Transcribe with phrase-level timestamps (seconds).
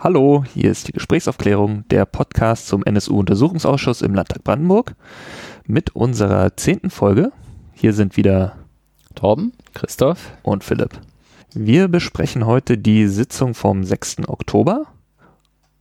[0.00, 4.94] Hallo, hier ist die Gesprächsaufklärung, der Podcast zum NSU-Untersuchungsausschuss im Landtag Brandenburg
[5.66, 7.32] mit unserer zehnten Folge.
[7.74, 8.58] Hier sind wieder
[9.16, 11.00] Torben, Christoph und Philipp.
[11.52, 14.28] Wir besprechen heute die Sitzung vom 6.
[14.28, 14.86] Oktober.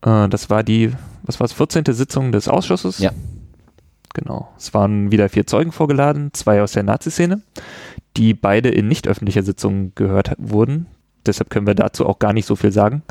[0.02, 1.84] Äh, das war die, was war es, 14.
[1.90, 2.98] Sitzung des Ausschusses?
[2.98, 3.12] Ja.
[4.16, 4.52] Genau.
[4.58, 7.44] Es waren wieder vier Zeugen vorgeladen, zwei aus der Nazi-Szene,
[8.18, 10.88] die beide in nicht öffentlicher Sitzung gehört wurden.
[11.28, 13.04] Deshalb können wir dazu auch gar nicht so viel sagen.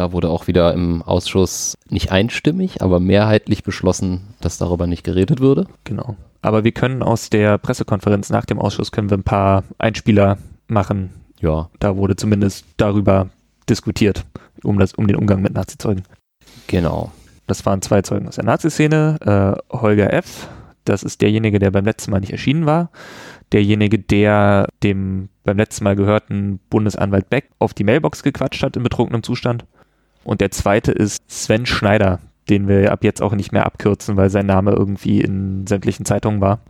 [0.00, 5.40] Da wurde auch wieder im Ausschuss nicht einstimmig, aber mehrheitlich beschlossen, dass darüber nicht geredet
[5.40, 5.66] würde.
[5.84, 6.16] Genau.
[6.40, 11.10] Aber wir können aus der Pressekonferenz nach dem Ausschuss können wir ein paar Einspieler machen.
[11.42, 11.68] Ja.
[11.80, 13.28] Da wurde zumindest darüber
[13.68, 14.24] diskutiert,
[14.64, 16.04] um, das, um den Umgang mit Nazizeugen.
[16.66, 17.12] Genau.
[17.46, 19.58] Das waren zwei Zeugen aus der Nazi-Szene.
[19.70, 20.48] Äh, Holger F.,
[20.86, 22.90] das ist derjenige, der beim letzten Mal nicht erschienen war.
[23.52, 28.82] Derjenige, der dem beim letzten Mal gehörten Bundesanwalt Beck auf die Mailbox gequatscht hat in
[28.82, 29.66] betrunkenem Zustand.
[30.30, 34.30] Und der zweite ist Sven Schneider, den wir ab jetzt auch nicht mehr abkürzen, weil
[34.30, 36.60] sein Name irgendwie in sämtlichen Zeitungen war.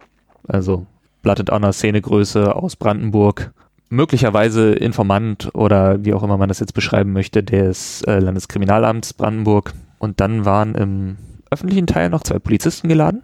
[0.48, 0.86] Also
[1.20, 3.52] blattet einer Szenegröße aus Brandenburg.
[3.90, 9.74] Möglicherweise Informant oder wie auch immer man das jetzt beschreiben möchte, des äh, Landeskriminalamts Brandenburg.
[9.98, 11.18] Und dann waren im
[11.50, 13.20] öffentlichen Teil noch zwei Polizisten geladen.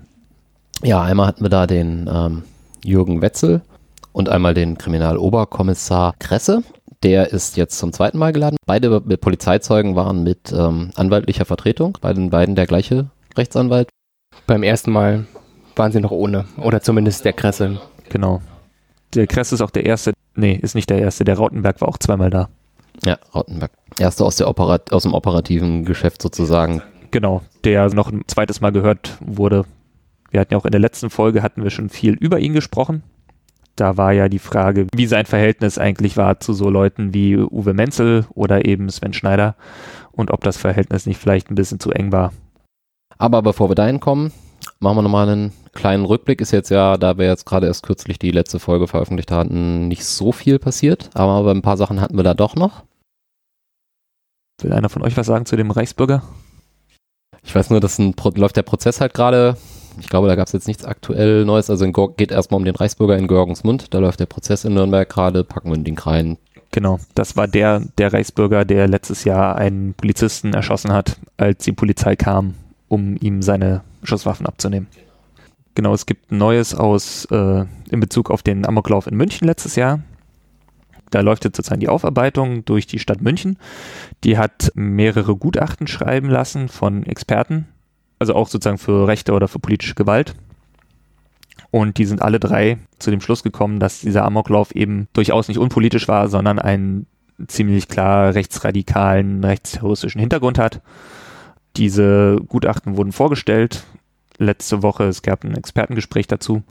[0.83, 2.42] Ja, einmal hatten wir da den ähm,
[2.84, 3.62] Jürgen Wetzel
[4.12, 6.62] und einmal den Kriminaloberkommissar Kresse
[7.02, 8.56] der ist jetzt zum zweiten Mal geladen.
[8.66, 11.98] Beide Polizeizeugen waren mit ähm, anwaltlicher Vertretung.
[12.00, 13.89] Bei den beiden der gleiche Rechtsanwalt.
[14.47, 15.27] Beim ersten Mal
[15.74, 16.47] waren sie noch ohne.
[16.56, 17.80] Oder zumindest der Kresse.
[18.08, 18.41] Genau.
[19.14, 20.12] Der Kresse ist auch der erste.
[20.34, 21.24] Nee, ist nicht der erste.
[21.24, 22.48] Der Rautenberg war auch zweimal da.
[23.05, 23.72] Ja, Rautenberg.
[23.98, 26.83] Erste aus, der Operat aus dem operativen Geschäft sozusagen.
[27.11, 29.64] Genau, der noch ein zweites Mal gehört wurde.
[30.30, 33.02] Wir hatten ja auch in der letzten Folge hatten wir schon viel über ihn gesprochen
[33.77, 37.74] da war ja die Frage, wie sein Verhältnis eigentlich war zu so Leuten wie Uwe
[37.74, 39.55] Menzel oder eben Sven Schneider
[40.12, 42.33] und ob das Verhältnis nicht vielleicht ein bisschen zu eng war.
[43.18, 44.33] Aber bevor wir dahin kommen,
[44.80, 46.41] machen wir nochmal einen kleinen Rückblick.
[46.41, 50.05] Ist jetzt ja, da wir jetzt gerade erst kürzlich die letzte Folge veröffentlicht hatten, nicht
[50.05, 52.84] so viel passiert, aber ein paar Sachen hatten wir da doch noch.
[54.62, 56.22] Will einer von euch was sagen zu dem Reichsbürger?
[57.42, 59.56] Ich weiß nur, dass ein, läuft der Prozess halt gerade
[59.98, 61.70] ich glaube, da gab es jetzt nichts aktuell Neues.
[61.70, 63.95] Also geht erstmal um den Reichsbürger in Georgensmund.
[63.95, 65.45] Da läuft der Prozess in Nürnberg gerade.
[65.45, 66.39] Packen wir den Link rein.
[66.73, 71.73] Genau, das war der, der Reichsbürger, der letztes Jahr einen Polizisten erschossen hat, als die
[71.73, 72.55] Polizei kam,
[72.89, 74.86] um ihm seine Schusswaffen abzunehmen.
[75.74, 80.01] Genau, es gibt Neues aus äh, in Bezug auf den Amoklauf in München letztes Jahr.
[81.11, 83.58] Da läuft jetzt sozusagen die Aufarbeitung durch die Stadt München.
[84.24, 87.68] Die hat mehrere Gutachten schreiben lassen von Experten
[88.18, 90.34] also auch sozusagen für Rechte oder für politische Gewalt.
[91.70, 95.58] Und die sind alle drei zu dem Schluss gekommen, dass dieser Amoklauf eben durchaus nicht
[95.58, 97.06] unpolitisch war, sondern einen
[97.48, 100.80] ziemlich klar rechtsradikalen, rechtsterroristischen Hintergrund hat.
[101.77, 103.84] Diese Gutachten wurden vorgestellt
[104.38, 105.04] letzte Woche.
[105.04, 106.62] Es gab ein Expertengespräch dazu.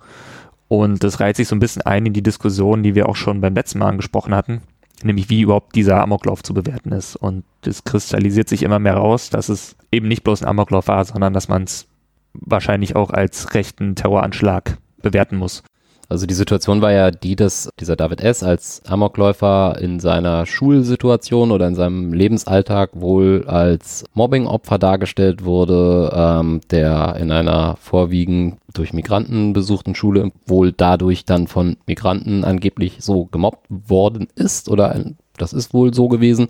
[0.67, 3.41] Und das reiht sich so ein bisschen ein in die Diskussion, die wir auch schon
[3.41, 4.61] beim letzten Mal angesprochen hatten,
[5.03, 7.15] nämlich wie überhaupt dieser Amoklauf zu bewerten ist.
[7.15, 11.03] Und es kristallisiert sich immer mehr raus, dass es eben nicht bloß ein Amoklauf war,
[11.05, 11.87] sondern dass man es
[12.33, 15.63] wahrscheinlich auch als rechten Terroranschlag bewerten muss.
[16.07, 18.43] Also die Situation war ja die, dass dieser David S.
[18.43, 26.61] als Amokläufer in seiner Schulsituation oder in seinem Lebensalltag wohl als Mobbingopfer dargestellt wurde, ähm,
[26.69, 33.25] der in einer vorwiegend durch Migranten besuchten Schule wohl dadurch dann von Migranten angeblich so
[33.25, 34.93] gemobbt worden ist oder
[35.37, 36.47] das ist wohl so gewesen.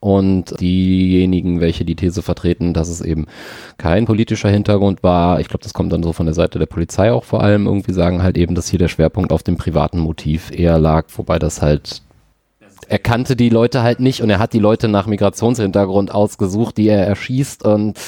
[0.00, 3.26] Und diejenigen, welche die These vertreten, dass es eben
[3.78, 7.12] kein politischer Hintergrund war, ich glaube, das kommt dann so von der Seite der Polizei
[7.12, 10.50] auch vor allem, irgendwie sagen halt eben, dass hier der Schwerpunkt auf dem privaten Motiv
[10.50, 12.02] eher lag, wobei das halt
[12.88, 16.88] er kannte die Leute halt nicht und er hat die Leute nach Migrationshintergrund ausgesucht, die
[16.88, 17.98] er erschießt und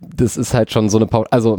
[0.00, 1.28] das ist halt schon so eine Pause.
[1.30, 1.58] Also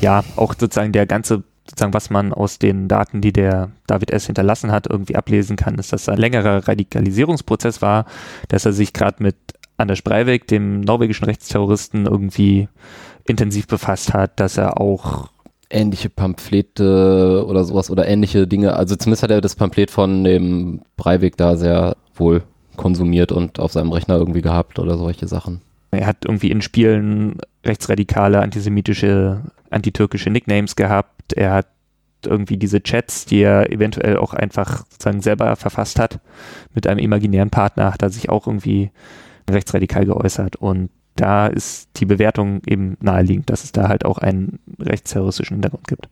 [0.00, 4.26] ja, auch sozusagen der ganze sozusagen, was man aus den Daten, die der David S.
[4.26, 8.04] hinterlassen hat, irgendwie ablesen kann, ist, dass ein längerer Radikalisierungsprozess war,
[8.48, 9.36] dass er sich gerade mit
[9.78, 12.68] Anders Breivik, dem norwegischen Rechtsterroristen, irgendwie
[13.24, 15.30] intensiv befasst hat, dass er auch
[15.70, 20.82] ähnliche Pamphlete oder sowas oder ähnliche Dinge, also zumindest hat er das Pamphlet von dem
[20.98, 22.42] Breivik da sehr wohl
[22.76, 25.62] konsumiert und auf seinem Rechner irgendwie gehabt oder solche Sachen.
[25.90, 31.21] Er hat irgendwie in Spielen rechtsradikale, antisemitische, antitürkische Nicknames gehabt.
[31.32, 31.66] Er hat
[32.24, 36.20] irgendwie diese Chats, die er eventuell auch einfach sozusagen selber verfasst hat,
[36.74, 38.90] mit einem imaginären Partner, hat er sich auch irgendwie
[39.50, 40.56] rechtsradikal geäußert.
[40.56, 45.88] Und da ist die Bewertung eben naheliegend, dass es da halt auch einen rechtsterroristischen Hintergrund
[45.88, 46.08] gibt.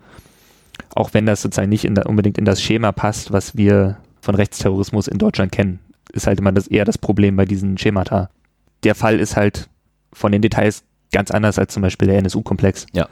[0.95, 4.35] Auch wenn das sozusagen nicht in der, unbedingt in das Schema passt, was wir von
[4.35, 5.79] Rechtsterrorismus in Deutschland kennen,
[6.13, 8.31] ist halt immer das, eher das Problem bei diesen Schemata
[8.85, 9.69] der Fall ist halt
[10.13, 12.87] von den Details ganz anders als zum Beispiel der NSU-Komplex.
[12.93, 13.09] Ja.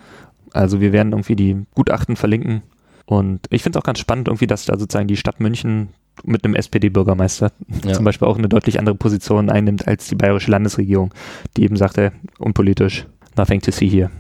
[0.53, 2.63] Also wir werden irgendwie die Gutachten verlinken.
[3.07, 5.89] Und ich finde es auch ganz spannend, irgendwie, dass da sozusagen die Stadt München
[6.25, 7.53] mit einem SPD-Bürgermeister
[7.85, 7.95] Ja.
[7.95, 11.15] zum Beispiel auch eine deutlich andere Position einnimmt als die bayerische Landesregierung,
[11.57, 13.07] die eben sagte, unpolitisch,
[13.37, 14.11] nothing to see here.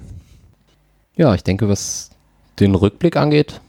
[1.16, 2.10] Ja, ich denke, was
[2.60, 3.60] den Rückblick angeht,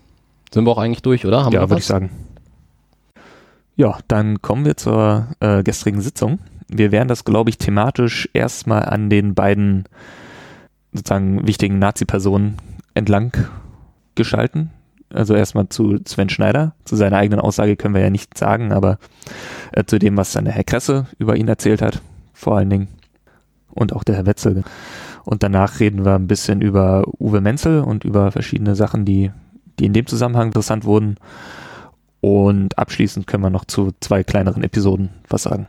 [0.54, 1.44] sind wir auch eigentlich durch, oder?
[1.44, 2.12] Haben wir ja, würde ich sagen.
[3.76, 6.40] Ja, dann kommen wir zur äh, gestrigen Sitzung.
[6.68, 9.86] Wir werden das, glaube ich, thematisch erstmal an den beiden
[10.94, 12.58] sozusagen wichtigen Nazi-Personen
[12.94, 13.32] entlang
[14.16, 14.72] geschalten.
[15.12, 16.74] Also erstmal zu Sven Schneider.
[16.86, 19.00] Zu seiner eigenen Aussage können wir ja nichts sagen, aber
[19.72, 22.02] äh, zu dem, was dann der Herr Kresse über ihn erzählt hat,
[22.34, 22.88] vor allen Dingen.
[23.72, 24.64] Und auch der Herr Wetzel.
[25.26, 29.32] Und danach reden wir ein bisschen über Uwe Menzel und über verschiedene Sachen, die,
[29.80, 31.18] die in dem Zusammenhang interessant wurden.
[32.22, 35.68] Und abschließend können wir noch zu zwei kleineren Episoden was sagen.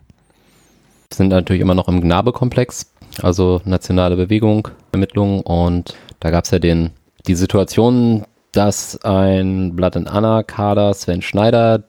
[1.11, 6.53] Wir sind natürlich immer noch im Gnabe-Komplex, also nationale Bewegung, Ermittlungen und da gab es
[6.53, 6.91] ja den,
[7.27, 11.83] die Situation, dass ein Blood and Anna Kader Sven Schneider,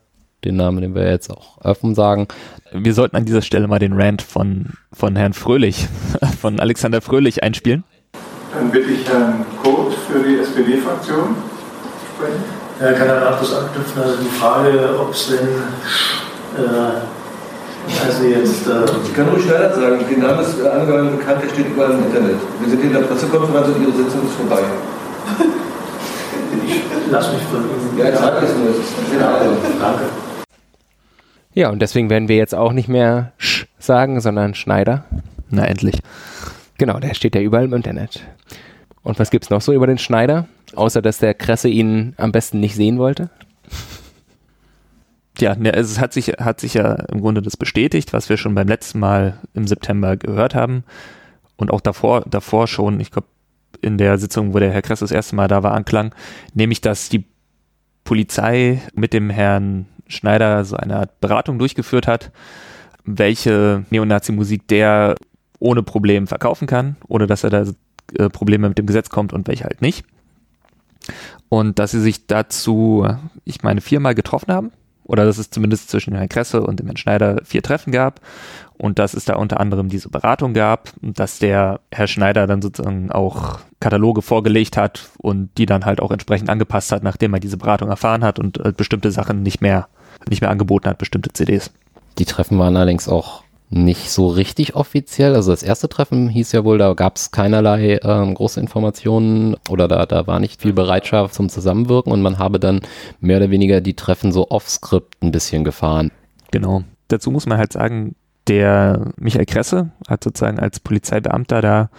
[0.44, 2.27] den Namen, den wir jetzt auch offen sagen,
[2.73, 5.88] Wir sollten an dieser Stelle mal den Rant von, von Herrn Fröhlich,
[6.41, 7.83] von Alexander Fröhlich einspielen.
[8.56, 11.35] Dann bitte ich Herrn Kurt für die SPD-Fraktion
[12.15, 12.44] sprechen.
[12.79, 14.01] Ja, kann er nahtlos anknüpfen.
[14.01, 15.47] Also die Frage, ob Sven,
[16.57, 17.20] äh,
[18.06, 21.68] also jetzt, äh, Ich kann ruhig schneller sagen, der Name ist allgemein bekannt, der steht
[21.68, 22.38] überall im Internet.
[22.60, 24.62] Wir sind in der Pressekonferenz und Ihre Sitzung ist vorbei.
[26.66, 26.81] ich
[27.12, 27.63] lass mich von.
[27.98, 29.57] Ja, ich sage es nur, es ist in Ordnung.
[29.80, 30.04] Danke.
[31.54, 35.04] Ja, und deswegen werden wir jetzt auch nicht mehr Sch sagen, sondern Schneider.
[35.50, 36.00] Na, endlich.
[36.78, 38.22] Genau, der steht ja überall im Internet.
[39.04, 40.48] Und was gibt's noch so über den Schneider?
[40.75, 43.30] Außer, dass der Kresse ihn am besten nicht sehen wollte?
[45.41, 48.53] Ja, ne, es hat sich, hat sich ja im Grunde das bestätigt, was wir schon
[48.53, 50.83] beim letzten Mal im September gehört haben.
[51.57, 53.27] Und auch davor, davor schon, ich glaube,
[53.81, 56.13] in der Sitzung, wo der Herr Kress das erste Mal da war, anklang,
[56.53, 57.25] nämlich, dass die
[58.03, 62.31] Polizei mit dem Herrn Schneider so eine Art Beratung durchgeführt hat,
[63.03, 65.15] welche Neonazi-Musik der
[65.59, 67.65] ohne Problem verkaufen kann, ohne dass er da
[68.17, 70.05] äh, Probleme mit dem Gesetz kommt und welche halt nicht.
[71.49, 73.07] Und dass sie sich dazu,
[73.44, 74.71] ich meine, viermal getroffen haben
[75.11, 78.21] oder dass es zumindest zwischen Herrn Kresse und dem Herrn Schneider vier Treffen gab
[78.77, 82.61] und dass es da unter anderem diese Beratung gab und dass der Herr Schneider dann
[82.61, 87.41] sozusagen auch Kataloge vorgelegt hat und die dann halt auch entsprechend angepasst hat, nachdem er
[87.41, 89.89] diese Beratung erfahren hat und äh, bestimmte Sachen nicht mehr,
[90.29, 91.71] nicht mehr angeboten hat, bestimmte CDs.
[92.17, 95.33] Die Treffen waren allerdings auch nicht so richtig offiziell.
[95.33, 99.88] Also das erste Treffen hieß ja wohl, da gab es keinerlei ähm, große Informationen oder
[99.88, 102.81] da, da war nicht viel Bereitschaft zum Zusammenwirken und man habe dann
[103.21, 106.12] mehr oder weniger die Treffen so off-script ein bisschen gefahren.
[106.51, 106.83] Genau.
[107.07, 108.15] Dazu muss man halt sagen,
[108.47, 111.89] der Michael Kresse hat sozusagen als Polizeibeamter da,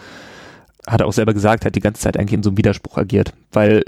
[0.86, 3.32] hat er auch selber gesagt, hat die ganze Zeit eigentlich in so einem Widerspruch agiert,
[3.50, 3.82] weil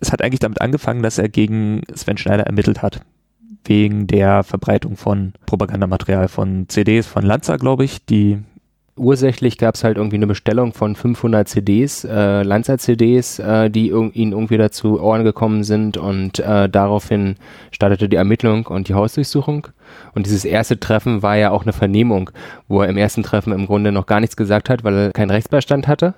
[0.00, 3.02] es hat eigentlich damit angefangen, dass er gegen Sven Schneider ermittelt hat.
[3.66, 8.38] Wegen der Verbreitung von Propagandamaterial von CDs von Lanza, glaube ich, die
[8.98, 14.32] Ursächlich gab's halt irgendwie eine Bestellung von 500 CDs, äh, Lanza-CDs, äh, die irg ihnen
[14.32, 17.36] irgendwie dazu Ohren gekommen sind und äh, daraufhin
[17.72, 19.68] startete die Ermittlung und die Hausdurchsuchung.
[20.14, 22.30] Und dieses erste Treffen war ja auch eine Vernehmung,
[22.68, 25.30] wo er im ersten Treffen im Grunde noch gar nichts gesagt hat, weil er keinen
[25.30, 26.14] Rechtsbeistand hatte.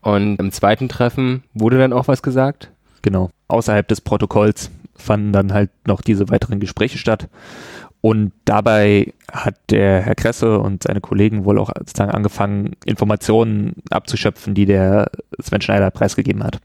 [0.00, 2.70] Und im zweiten Treffen wurde dann auch was gesagt.
[3.02, 4.70] genau, außerhalb des Protokolls
[5.04, 7.28] fanden dann halt noch diese weiteren Gespräche statt.
[8.00, 14.54] Und dabei hat der Herr Kresse und seine Kollegen wohl auch sozusagen angefangen, Informationen abzuschöpfen,
[14.54, 16.58] die der Sven Schneider preisgegeben hat.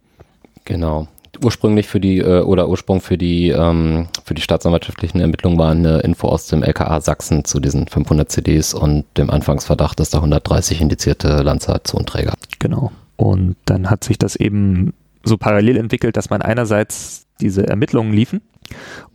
[0.65, 1.07] Genau.
[1.41, 5.99] Ursprünglich für die, äh, oder Ursprung für die, ähm, für die staatsanwaltschaftlichen Ermittlungen war eine
[5.99, 10.81] Info aus dem LKA Sachsen zu diesen 500 CDs und dem Anfangsverdacht, dass da 130
[10.81, 12.33] indizierte Lanza-Zonträger.
[12.59, 12.91] Genau.
[13.15, 14.93] Und dann hat sich das eben
[15.23, 18.41] so parallel entwickelt, dass man einerseits diese Ermittlungen liefen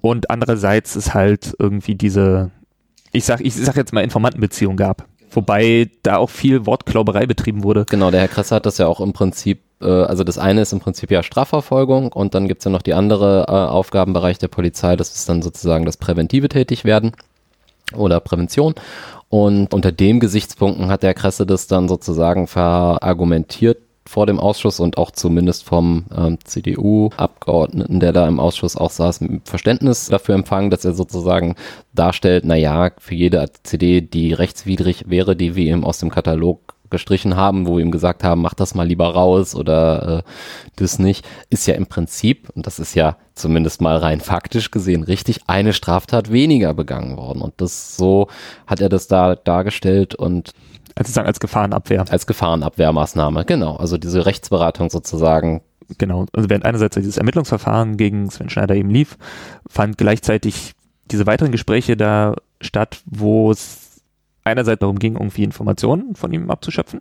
[0.00, 2.50] und andererseits es halt irgendwie diese,
[3.12, 5.06] ich sag, ich sag jetzt mal Informantenbeziehung gab.
[5.30, 7.86] Wobei da auch viel Wortklauberei betrieben wurde.
[7.90, 10.72] Genau, der Herr Kresse hat das ja auch im Prinzip, äh, also das eine ist
[10.72, 14.94] im Prinzip ja Strafverfolgung und dann gibt's ja noch die andere äh, Aufgabenbereich der Polizei,
[14.94, 17.12] das ist dann sozusagen das präventive Tätigwerden
[17.96, 18.74] oder Prävention.
[19.28, 23.78] Und unter dem Gesichtspunkten hat der Kresse das dann sozusagen verargumentiert
[24.14, 29.20] vor dem Ausschuss und auch zumindest vom ähm, CDU-Abgeordneten, der da im Ausschuss auch saß,
[29.22, 31.56] mit Verständnis dafür empfangen, dass er sozusagen
[31.94, 36.76] darstellt, na ja, für jede CD, die rechtswidrig wäre, die wir ihm aus dem Katalog
[36.90, 40.30] gestrichen haben, wo wir ihm gesagt haben, mach das mal lieber raus oder äh,
[40.76, 45.02] das nicht, ist ja im Prinzip, und das ist ja zumindest mal rein faktisch gesehen
[45.02, 47.42] richtig, eine Straftat weniger begangen worden.
[47.42, 48.28] Und das so
[48.68, 50.52] hat er das da dargestellt und
[50.96, 52.04] Also sozusagen als Gefahrenabwehr.
[52.08, 53.76] Als Gefahrenabwehrmaßnahme, genau.
[53.76, 55.62] Also diese Rechtsberatung sozusagen.
[55.98, 56.26] Genau.
[56.32, 59.18] Also während einerseits dieses Ermittlungsverfahren gegen Sven Schneider eben lief,
[59.66, 60.72] fand gleichzeitig
[61.10, 64.02] diese weiteren Gespräche da statt, wo es
[64.44, 67.00] einerseits darum ging, irgendwie Informationen von ihm abzuschöpfen.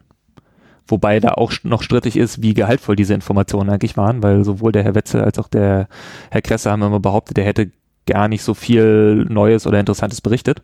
[0.88, 4.84] Wobei da auch noch strittig ist, wie gehaltvoll diese Informationen eigentlich waren, weil sowohl der
[4.84, 5.88] Herr Wetzel als auch der
[6.30, 7.72] Herr Kresse haben immer behauptet, er hätte
[8.06, 10.62] gar nicht so viel Neues oder Interessantes berichtet.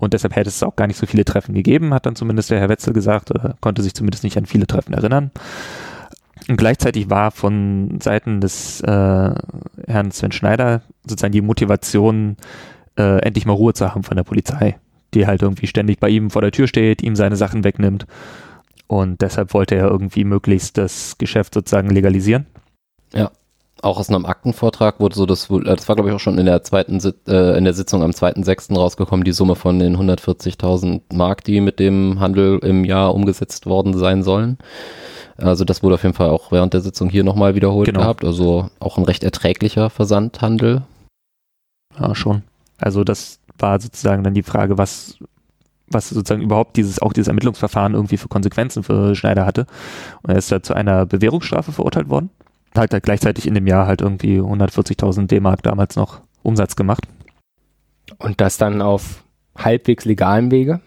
[0.00, 2.58] Und deshalb hätte es auch gar nicht so viele Treffen gegeben, hat dann zumindest der
[2.58, 5.30] Herr Wetzel gesagt, oder konnte sich zumindest nicht an viele Treffen erinnern.
[6.48, 8.86] Und gleichzeitig war von Seiten des äh,
[9.86, 12.38] Herrn Sven Schneider sozusagen die Motivation,
[12.96, 14.78] äh, endlich mal Ruhe zu haben von der Polizei,
[15.12, 18.06] die halt irgendwie ständig bei ihm vor der Tür steht, ihm seine Sachen wegnimmt.
[18.86, 22.46] Und deshalb wollte er irgendwie möglichst das Geschäft sozusagen legalisieren.
[23.12, 23.30] Ja.
[23.82, 26.62] Auch aus einem Aktenvortrag wurde so das, das war glaube ich auch schon in der
[26.62, 28.76] zweiten, äh, in der Sitzung am 2.6.
[28.76, 33.96] rausgekommen, die Summe von den 140.000 Mark, die mit dem Handel im Jahr umgesetzt worden
[33.96, 34.58] sein sollen.
[35.38, 38.00] Also das wurde auf jeden Fall auch während der Sitzung hier nochmal wiederholt genau.
[38.00, 38.24] gehabt.
[38.24, 40.82] Also auch ein recht erträglicher Versandhandel.
[41.98, 42.42] Ja, schon.
[42.78, 45.16] Also das war sozusagen dann die Frage, was,
[45.86, 49.66] was sozusagen überhaupt dieses, auch dieses Ermittlungsverfahren irgendwie für Konsequenzen für Schneider hatte.
[50.22, 52.30] Und er ist da zu einer Bewährungsstrafe verurteilt worden
[52.76, 57.06] halt, halt gleichzeitig in dem Jahr halt irgendwie 140.000 D-Mark damals noch Umsatz gemacht.
[58.18, 59.24] Und das dann auf
[59.56, 60.80] halbwegs legalem Wege?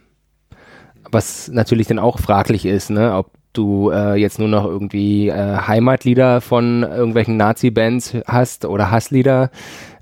[1.11, 3.15] Was natürlich dann auch fraglich ist, ne?
[3.15, 9.51] ob du äh, jetzt nur noch irgendwie äh, Heimatlieder von irgendwelchen Nazi-Bands hast oder Hasslieder.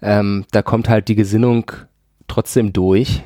[0.02, 1.70] Ähm, da kommt halt die Gesinnung
[2.28, 3.24] trotzdem durch.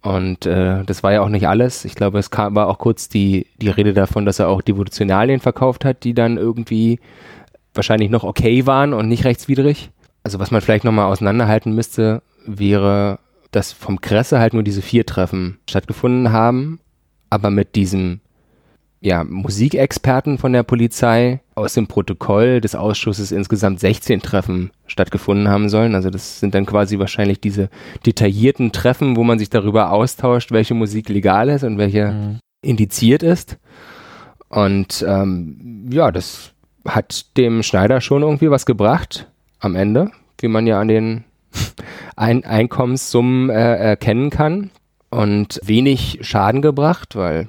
[0.00, 1.84] Und äh, das war ja auch nicht alles.
[1.84, 5.40] Ich glaube, es kam, war auch kurz die, die Rede davon, dass er auch Devotionalien
[5.40, 7.00] verkauft hat, die dann irgendwie
[7.74, 9.90] wahrscheinlich noch okay waren und nicht rechtswidrig.
[10.22, 13.18] Also was man vielleicht nochmal auseinanderhalten müsste, wäre,
[13.50, 16.80] dass vom Kresse halt nur diese vier Treffen stattgefunden haben,
[17.30, 18.20] aber mit diesem
[19.04, 25.68] ja, Musikexperten von der Polizei aus dem Protokoll des Ausschusses insgesamt 16 Treffen stattgefunden haben
[25.68, 25.94] sollen.
[25.94, 27.68] Also das sind dann quasi wahrscheinlich diese
[28.06, 32.38] detaillierten Treffen, wo man sich darüber austauscht, welche Musik legal ist und welche mhm.
[32.62, 33.58] indiziert ist.
[34.48, 36.53] Und ähm, ja, das
[36.84, 39.28] hat dem Schneider schon irgendwie was gebracht
[39.60, 41.24] am Ende, wie man ja an den
[42.16, 44.70] Ein Einkommenssummen äh, erkennen kann
[45.10, 47.48] und wenig Schaden gebracht, weil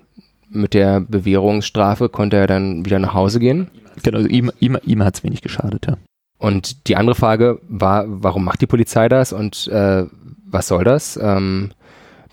[0.49, 3.69] mit der Bewährungsstrafe konnte er dann wieder nach Hause gehen.
[4.03, 5.97] Genau, also ihm, ihm, ihm hat es wenig geschadet, ja.
[6.37, 10.05] Und die andere Frage war, warum macht die Polizei das und äh,
[10.45, 11.17] was soll das?
[11.21, 11.71] Ähm,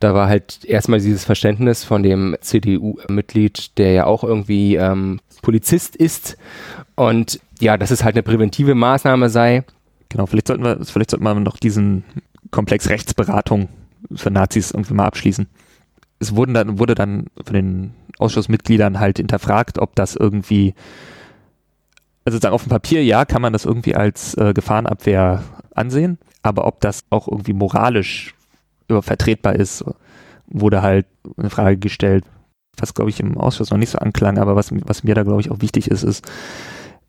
[0.00, 5.94] da war halt erstmal dieses Verständnis von dem CDU-Mitglied, der ja auch irgendwie ähm, Polizist
[5.96, 6.36] ist
[7.08, 9.64] und ja, dass es halt eine präventive Maßnahme sei.
[10.08, 12.04] Genau, vielleicht sollten wir, vielleicht sollten wir noch diesen
[12.50, 13.68] Komplex Rechtsberatung
[14.14, 15.46] für Nazis irgendwie mal abschließen.
[16.18, 20.74] Es wurden dann, wurde dann von den Ausschussmitgliedern halt hinterfragt, ob das irgendwie,
[22.24, 25.42] also sozusagen auf dem Papier, ja, kann man das irgendwie als äh, Gefahrenabwehr
[25.74, 28.34] ansehen, aber ob das auch irgendwie moralisch
[28.88, 29.84] vertretbar ist,
[30.46, 31.06] wurde halt
[31.38, 32.24] eine Frage gestellt,
[32.76, 35.40] was glaube ich im Ausschuss noch nicht so anklang, aber was, was mir da glaube
[35.40, 36.30] ich auch wichtig ist, ist,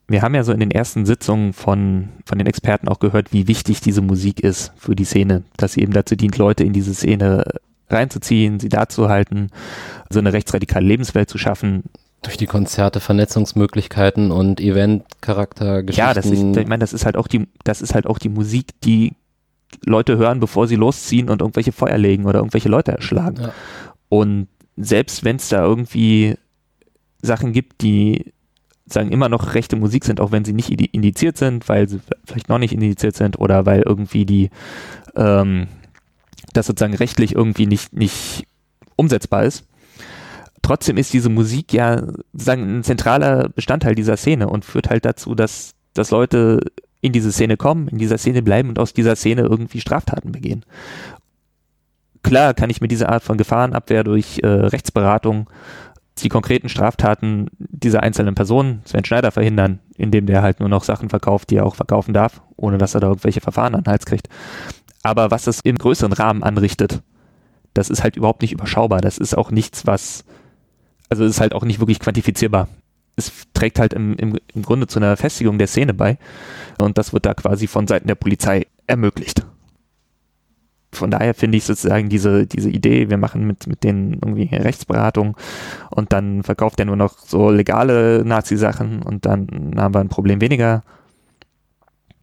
[0.07, 3.47] wir haben ja so in den ersten Sitzungen von, von den Experten auch gehört, wie
[3.47, 6.93] wichtig diese Musik ist für die Szene, dass sie eben dazu dient, Leute in diese
[6.93, 7.43] Szene
[7.89, 9.49] reinzuziehen, sie da zu halten,
[10.09, 11.83] so eine rechtsradikale Lebenswelt zu schaffen.
[12.21, 16.07] Durch die Konzerte, Vernetzungsmöglichkeiten und Eventcharakter, Geschichten.
[16.07, 18.29] Ja, das ist, ich meine, das ist halt auch die, das ist halt auch die
[18.29, 19.13] Musik, die
[19.85, 23.41] Leute hören, bevor sie losziehen und irgendwelche Feuer legen oder irgendwelche Leute erschlagen.
[23.41, 23.53] Ja.
[24.09, 26.35] Und selbst wenn es da irgendwie
[27.21, 28.32] Sachen gibt, die
[28.93, 32.49] sagen immer noch rechte Musik sind, auch wenn sie nicht indiziert sind, weil sie vielleicht
[32.49, 34.49] noch nicht indiziert sind oder weil irgendwie die
[35.15, 35.67] ähm,
[36.53, 38.47] das sozusagen rechtlich irgendwie nicht, nicht
[38.95, 39.67] umsetzbar ist.
[40.61, 45.35] Trotzdem ist diese Musik ja sagen ein zentraler Bestandteil dieser Szene und führt halt dazu,
[45.35, 46.61] dass, dass Leute
[47.01, 50.63] in diese Szene kommen, in dieser Szene bleiben und aus dieser Szene irgendwie Straftaten begehen.
[52.23, 55.49] Klar kann ich mit dieser Art von Gefahrenabwehr durch äh, Rechtsberatung
[56.19, 61.09] die konkreten Straftaten dieser einzelnen Person, Sven Schneider, verhindern, indem der halt nur noch Sachen
[61.09, 64.05] verkauft, die er auch verkaufen darf, ohne dass er da irgendwelche Verfahren an den Hals
[64.05, 64.29] kriegt.
[65.01, 67.01] Aber was es im größeren Rahmen anrichtet,
[67.73, 69.01] das ist halt überhaupt nicht überschaubar.
[69.01, 70.23] Das ist auch nichts, was,
[71.09, 72.67] also ist halt auch nicht wirklich quantifizierbar.
[73.15, 76.17] Es trägt halt im, im, im Grunde zu einer Festigung der Szene bei.
[76.79, 79.45] Und das wird da quasi von Seiten der Polizei ermöglicht
[80.93, 85.37] von daher finde ich sozusagen diese, diese Idee, wir machen mit, mit denen irgendwie Rechtsberatung
[85.91, 90.41] und dann verkauft er nur noch so legale Nazi-Sachen und dann haben wir ein Problem
[90.41, 90.83] weniger.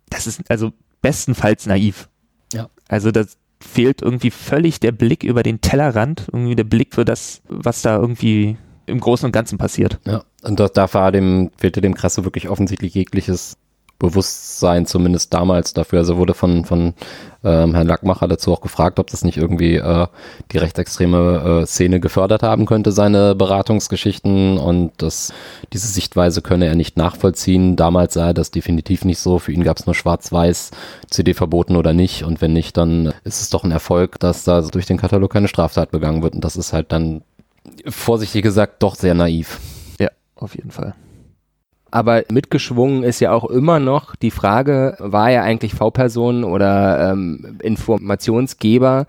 [0.08, 0.72] Das ist also
[1.02, 2.08] bestenfalls naiv.
[2.52, 2.68] Ja.
[2.88, 7.42] Also das, fehlt irgendwie völlig der Blick über den Tellerrand, irgendwie der Blick für das,
[7.48, 10.00] was da irgendwie im Großen und Ganzen passiert.
[10.06, 13.56] Ja, und da, da war dem, fehlte dem Kresse wirklich offensichtlich jegliches
[14.00, 16.00] Bewusstsein, zumindest damals dafür.
[16.00, 16.94] Also wurde von, von
[17.44, 20.06] ähm, Herrn Lackmacher dazu auch gefragt, ob das nicht irgendwie äh,
[20.50, 25.32] die rechtsextreme äh, Szene gefördert haben könnte, seine Beratungsgeschichten und das,
[25.72, 27.76] diese Sichtweise könne er nicht nachvollziehen.
[27.76, 29.38] Damals sah er das definitiv nicht so.
[29.38, 30.72] Für ihn gab es nur schwarz-weiß,
[31.08, 32.24] CD verboten oder nicht.
[32.24, 35.48] Und wenn nicht, dann ist es doch ein Erfolg, dass da durch den Katalog keine
[35.48, 36.34] Straftat begangen wird.
[36.34, 37.22] Und das ist halt dann,
[37.86, 39.60] vorsichtig gesagt, doch sehr naiv.
[39.98, 40.94] Ja, auf jeden Fall.
[41.90, 47.58] Aber mitgeschwungen ist ja auch immer noch die Frage, war er eigentlich V-Person oder ähm,
[47.62, 49.06] Informationsgeber?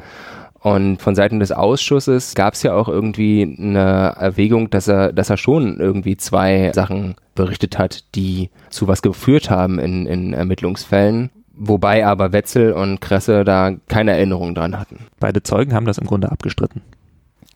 [0.62, 5.32] Und von Seiten des Ausschusses gab es ja auch irgendwie eine Erwägung, dass er, dass
[5.32, 11.32] er schon irgendwie zwei Sachen berichtet hat, die zu was geführt haben in, in Ermittlungsfällen.
[11.54, 15.08] Wobei aber Wetzel und Kresse da keine Erinnerung dran hatten.
[15.20, 16.82] Beide Zeugen haben das im Grunde abgestritten.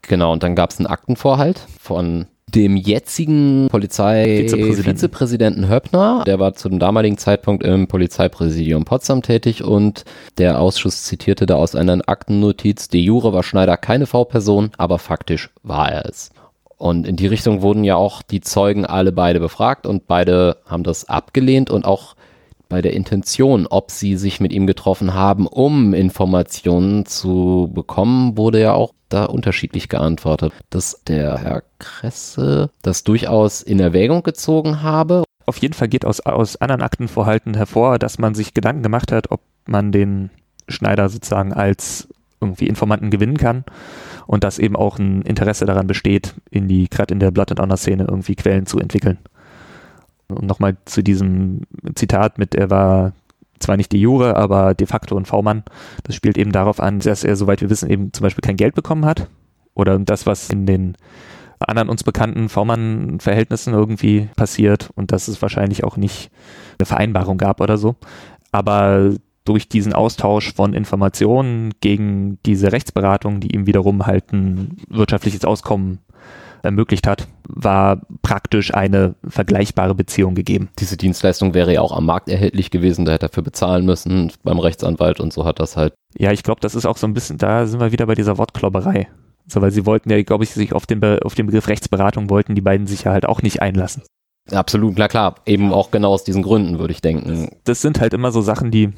[0.01, 6.23] Genau, und dann gab es einen Aktenvorhalt von dem jetzigen Polizeivizepräsidenten Höppner.
[6.25, 10.05] Der war zu dem damaligen Zeitpunkt im Polizeipräsidium Potsdam tätig und
[10.37, 15.49] der Ausschuss zitierte da aus einer Aktennotiz, de jure war Schneider keine V-Person, aber faktisch
[15.63, 16.29] war er es.
[16.77, 20.83] Und in die Richtung wurden ja auch die Zeugen alle beide befragt und beide haben
[20.83, 22.15] das abgelehnt und auch
[22.69, 28.59] bei der Intention, ob sie sich mit ihm getroffen haben, um Informationen zu bekommen, wurde
[28.59, 30.53] ja auch da unterschiedlich geantwortet.
[30.69, 35.23] Dass der Herr Kresse das durchaus in Erwägung gezogen habe.
[35.45, 39.31] Auf jeden Fall geht aus, aus anderen Aktenvorhalten hervor, dass man sich Gedanken gemacht hat,
[39.31, 40.31] ob man den
[40.67, 42.07] Schneider sozusagen als
[42.41, 43.63] irgendwie Informanten gewinnen kann
[44.27, 47.59] und dass eben auch ein Interesse daran besteht, in die, gerade in der Blood and
[47.59, 49.19] Honor Szene irgendwie Quellen zu entwickeln.
[50.35, 51.61] Und nochmal zu diesem
[51.95, 53.13] Zitat mit, er war
[53.59, 55.63] zwar nicht die Jure, aber de facto ein V-Mann.
[56.03, 58.75] Das spielt eben darauf an, dass er, soweit wir wissen, eben zum Beispiel kein Geld
[58.75, 59.27] bekommen hat.
[59.73, 60.95] Oder das, was in den
[61.59, 66.31] anderen uns bekannten V-Mann-Verhältnissen irgendwie passiert und dass es wahrscheinlich auch nicht
[66.77, 67.95] eine Vereinbarung gab oder so.
[68.51, 69.13] Aber
[69.45, 75.99] durch diesen Austausch von Informationen gegen diese Rechtsberatung, die ihm wiederum halt ein wirtschaftliches Auskommen
[76.63, 80.69] ermöglicht hat, war praktisch eine vergleichbare Beziehung gegeben.
[80.79, 84.31] Diese Dienstleistung wäre ja auch am Markt erhältlich gewesen, da hätte er dafür bezahlen müssen
[84.43, 85.93] beim Rechtsanwalt und so hat das halt.
[86.17, 88.39] Ja, ich glaube, das ist auch so ein bisschen, da sind wir wieder bei dieser
[88.39, 89.07] Wortklopperei.
[89.45, 92.31] So, weil sie wollten ja, glaube ich, sich auf den, Be auf den Begriff Rechtsberatung
[92.31, 94.01] wollten die beiden sich ja halt auch nicht einlassen.
[94.51, 95.35] Absolut, klar, klar.
[95.45, 97.49] Eben auch genau aus diesen Gründen, würde ich denken.
[97.63, 98.89] Das sind halt immer so Sachen, die,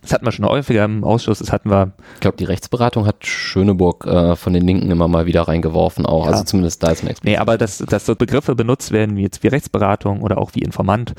[0.00, 1.92] das hatten wir schon häufiger im Ausschuss, das hatten wir.
[2.14, 6.26] Ich glaube, die Rechtsberatung hat Schöneburg äh, von den Linken immer mal wieder reingeworfen, auch.
[6.26, 6.32] Ja.
[6.32, 9.42] Also zumindest da ist mir Nee, aber dass, dass so Begriffe benutzt werden, wie jetzt
[9.42, 11.14] wie Rechtsberatung oder auch wie Informant,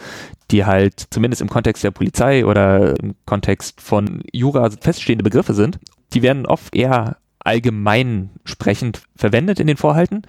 [0.51, 5.79] die halt zumindest im Kontext der Polizei oder im Kontext von Jura feststehende Begriffe sind,
[6.13, 10.23] die werden oft eher allgemein sprechend verwendet in den Vorhalten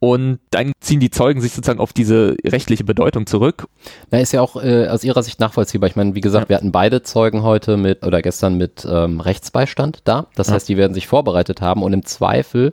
[0.00, 3.66] und dann ziehen die Zeugen sich sozusagen auf diese rechtliche Bedeutung zurück.
[4.10, 5.88] Na, ist ja auch äh, aus ihrer Sicht nachvollziehbar.
[5.88, 6.48] Ich meine, wie gesagt, ja.
[6.48, 10.26] wir hatten beide Zeugen heute mit oder gestern mit ähm, Rechtsbeistand da.
[10.34, 10.54] Das ja.
[10.54, 12.72] heißt, die werden sich vorbereitet haben und im Zweifel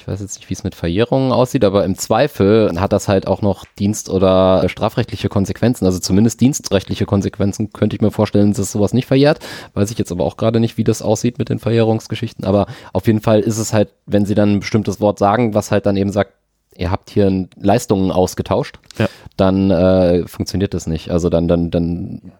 [0.00, 3.26] ich weiß jetzt nicht, wie es mit Verjährungen aussieht, aber im Zweifel hat das halt
[3.26, 5.84] auch noch Dienst- oder strafrechtliche Konsequenzen.
[5.84, 9.40] Also zumindest dienstrechtliche Konsequenzen könnte ich mir vorstellen, dass sowas nicht verjährt.
[9.74, 12.46] Weiß ich jetzt aber auch gerade nicht, wie das aussieht mit den Verjährungsgeschichten.
[12.46, 15.70] Aber auf jeden Fall ist es halt, wenn sie dann ein bestimmtes Wort sagen, was
[15.70, 16.32] halt dann eben sagt,
[16.80, 19.06] ihr habt hier Leistungen ausgetauscht, ja.
[19.36, 21.10] dann äh, funktioniert das nicht.
[21.10, 22.32] Also dann, dann, dann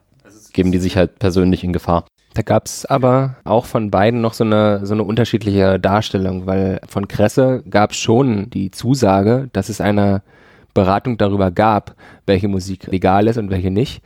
[0.52, 2.06] geben die sich halt persönlich in Gefahr.
[2.34, 6.80] Da gab es aber auch von beiden noch so eine, so eine unterschiedliche Darstellung, weil
[6.88, 10.22] von Kresse gab es schon die Zusage, dass es eine
[10.72, 14.02] Beratung darüber gab, welche Musik legal ist und welche nicht.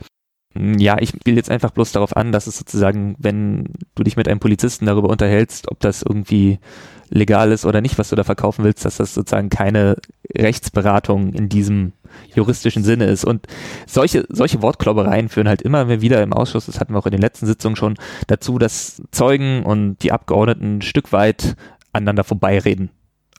[0.57, 4.27] Ja, ich spiele jetzt einfach bloß darauf an, dass es sozusagen, wenn du dich mit
[4.27, 6.59] einem Polizisten darüber unterhältst, ob das irgendwie
[7.09, 9.97] legal ist oder nicht, was du da verkaufen willst, dass das sozusagen keine
[10.35, 11.93] Rechtsberatung in diesem
[12.33, 13.25] juristischen Sinne ist.
[13.25, 13.47] Und
[13.85, 17.21] solche, solche Wortklaubereien führen halt immer wieder im Ausschuss, das hatten wir auch in den
[17.21, 17.95] letzten Sitzungen schon,
[18.27, 21.55] dazu, dass Zeugen und die Abgeordneten ein Stück weit
[21.93, 22.89] aneinander vorbeireden.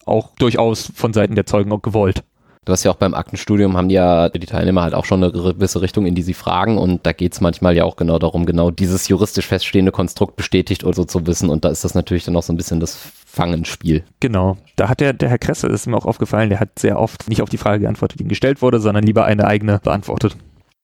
[0.05, 2.22] Auch durchaus von Seiten der Zeugen auch gewollt.
[2.66, 5.81] Du hast ja auch beim Aktenstudium haben ja die Teilnehmer halt auch schon eine gewisse
[5.81, 8.72] Richtung, in die sie fragen und da geht es manchmal ja auch genau darum, genau
[8.72, 12.35] dieses juristisch feststehende Konstrukt bestätigt oder so zu wissen und da ist das natürlich dann
[12.35, 14.02] auch so ein bisschen das Fangenspiel.
[14.18, 14.57] Genau.
[14.74, 17.40] Da hat der, der Herr Kresse, ist mir auch aufgefallen, der hat sehr oft nicht
[17.40, 20.37] auf die Frage geantwortet, die ihm gestellt wurde, sondern lieber eine eigene beantwortet.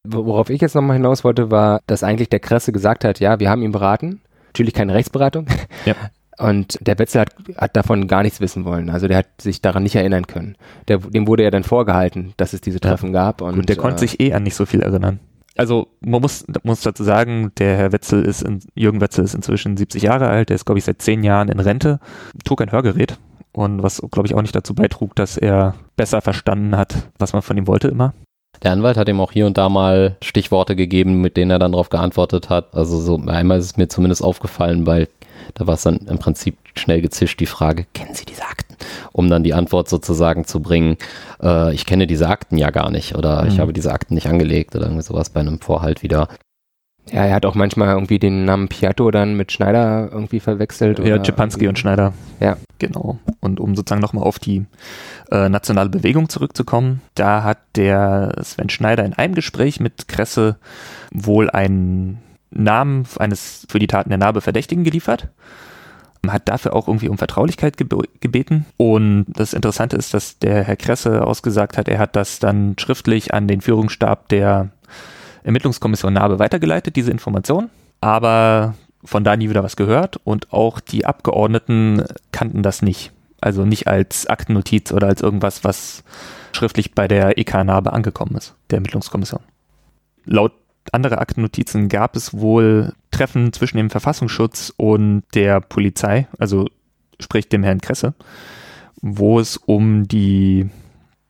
[0.06, 3.50] Worauf ich jetzt nochmal hinaus wollte, war, dass eigentlich der Kresse gesagt hat, ja, wir
[3.50, 4.20] haben ihn beraten.
[4.48, 5.46] Natürlich keine Rechtsberatung.
[5.84, 5.94] Ja.
[6.42, 8.90] Und der Wetzel hat, hat davon gar nichts wissen wollen.
[8.90, 10.57] Also der hat sich daran nicht erinnern können.
[10.88, 13.24] Der, dem wurde ja dann vorgehalten, dass es diese Treffen ja.
[13.24, 13.42] gab.
[13.42, 15.20] Und, Gut, der äh, konnte sich eh an nicht so viel erinnern.
[15.57, 19.76] Also man muss, muss dazu sagen, der Herr Wetzel ist, in, Jürgen Wetzel ist inzwischen
[19.76, 22.00] 70 Jahre alt, der ist glaube ich seit zehn Jahren in Rente,
[22.44, 23.18] trug ein Hörgerät
[23.52, 27.42] und was glaube ich auch nicht dazu beitrug, dass er besser verstanden hat, was man
[27.42, 28.14] von ihm wollte immer.
[28.62, 31.72] Der Anwalt hat ihm auch hier und da mal Stichworte gegeben, mit denen er dann
[31.72, 32.74] darauf geantwortet hat.
[32.74, 35.09] Also so einmal ist es mir zumindest aufgefallen, weil
[35.55, 38.76] da war es dann im Prinzip schnell gezischt die Frage, kennen Sie diese Akten?
[39.12, 40.96] Um dann die Antwort sozusagen zu bringen,
[41.42, 43.48] äh, ich kenne diese Akten ja gar nicht oder mhm.
[43.48, 46.28] ich habe diese Akten nicht angelegt oder irgendwie sowas bei einem Vorhalt wieder.
[47.11, 51.00] Ja, er hat auch manchmal irgendwie den Namen Piatto dann mit Schneider irgendwie verwechselt.
[51.00, 52.12] Ja, Czepanski und Schneider.
[52.38, 52.57] Ja.
[52.78, 53.18] Genau.
[53.40, 54.66] Und um sozusagen nochmal auf die
[55.31, 60.57] äh, nationale Bewegung zurückzukommen, da hat der Sven Schneider in einem Gespräch mit Kresse
[61.12, 62.18] wohl einen
[62.52, 65.28] Namen eines für die Taten der Narbe Verdächtigen geliefert
[66.28, 68.66] hat dafür auch irgendwie um Vertraulichkeit gebeten.
[68.76, 73.34] Und das Interessante ist, dass der Herr Kresse ausgesagt hat, er hat das dann schriftlich
[73.34, 74.70] an den Führungsstab der
[75.42, 77.70] Ermittlungskommission Narbe weitergeleitet, diese Information.
[78.00, 83.10] Aber von da nie wieder was gehört und auch die Abgeordneten kannten das nicht.
[83.40, 86.04] Also nicht als Aktennotiz oder als irgendwas, was
[86.52, 89.40] schriftlich bei der EK-Narbe angekommen ist, der Ermittlungskommission.
[90.24, 90.52] Laut
[90.92, 96.68] anderer Aktennotizen gab es wohl Treffen zwischen dem Verfassungsschutz und der Polizei, also
[97.20, 98.14] sprich dem Herrn Kresse,
[99.00, 100.68] wo es um die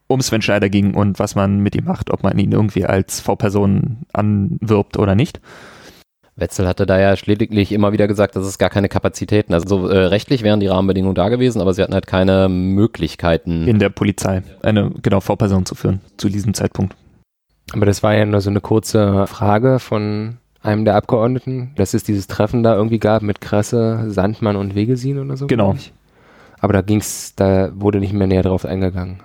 [0.06, 3.20] um Sven Schneider ging und was man mit ihm macht, ob man ihn irgendwie als
[3.20, 5.40] V-Person anwirbt oder nicht.
[6.36, 9.88] Wetzel hatte da ja lediglich immer wieder gesagt, dass es gar keine Kapazitäten, also so,
[9.88, 13.66] äh, rechtlich wären die Rahmenbedingungen da gewesen, aber sie hatten halt keine Möglichkeiten.
[13.68, 16.96] In der Polizei eine, genau, V-Person zu führen, zu diesem Zeitpunkt.
[17.72, 22.05] Aber das war ja nur so eine kurze Frage von einem der Abgeordneten, dass es
[22.05, 25.46] dieses Treffen da irgendwie gab mit Kresse, Sandmann und Wegesin oder so.
[25.46, 25.75] Genau.
[26.61, 29.20] Aber da ging's, da wurde nicht mehr näher drauf eingegangen.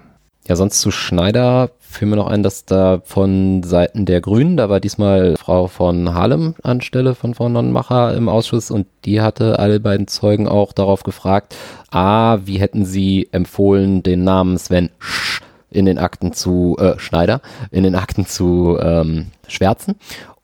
[0.47, 4.69] Ja, sonst zu Schneider fiel mir noch ein, dass da von Seiten der Grünen, da
[4.69, 9.81] war diesmal Frau von Harlem anstelle von Frau Nonnenmacher im Ausschuss und die hatte alle
[9.81, 11.55] beiden Zeugen auch darauf gefragt,
[11.91, 17.41] a, wie hätten sie empfohlen, den Namen Sven Sch in den Akten zu, äh, Schneider,
[17.71, 19.95] in den Akten zu ähm, schwärzen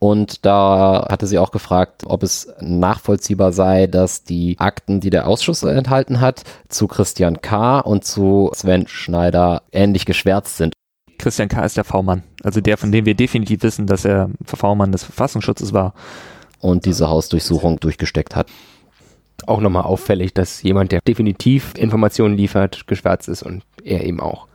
[0.03, 5.29] und da hatte sie auch gefragt, ob es nachvollziehbar sei, dass die Akten, die der
[5.29, 7.79] Ausschuss enthalten hat, zu Christian K.
[7.79, 10.73] und zu Sven Schneider ähnlich geschwärzt sind.
[11.19, 11.63] Christian K.
[11.63, 15.71] ist der V-Mann, also der, von dem wir definitiv wissen, dass er V-Mann des Verfassungsschutzes
[15.71, 15.93] war.
[16.59, 18.47] Und diese Hausdurchsuchung durchgesteckt hat.
[19.47, 24.47] Auch nochmal auffällig, dass jemand, der definitiv Informationen liefert, geschwärzt ist und er eben auch.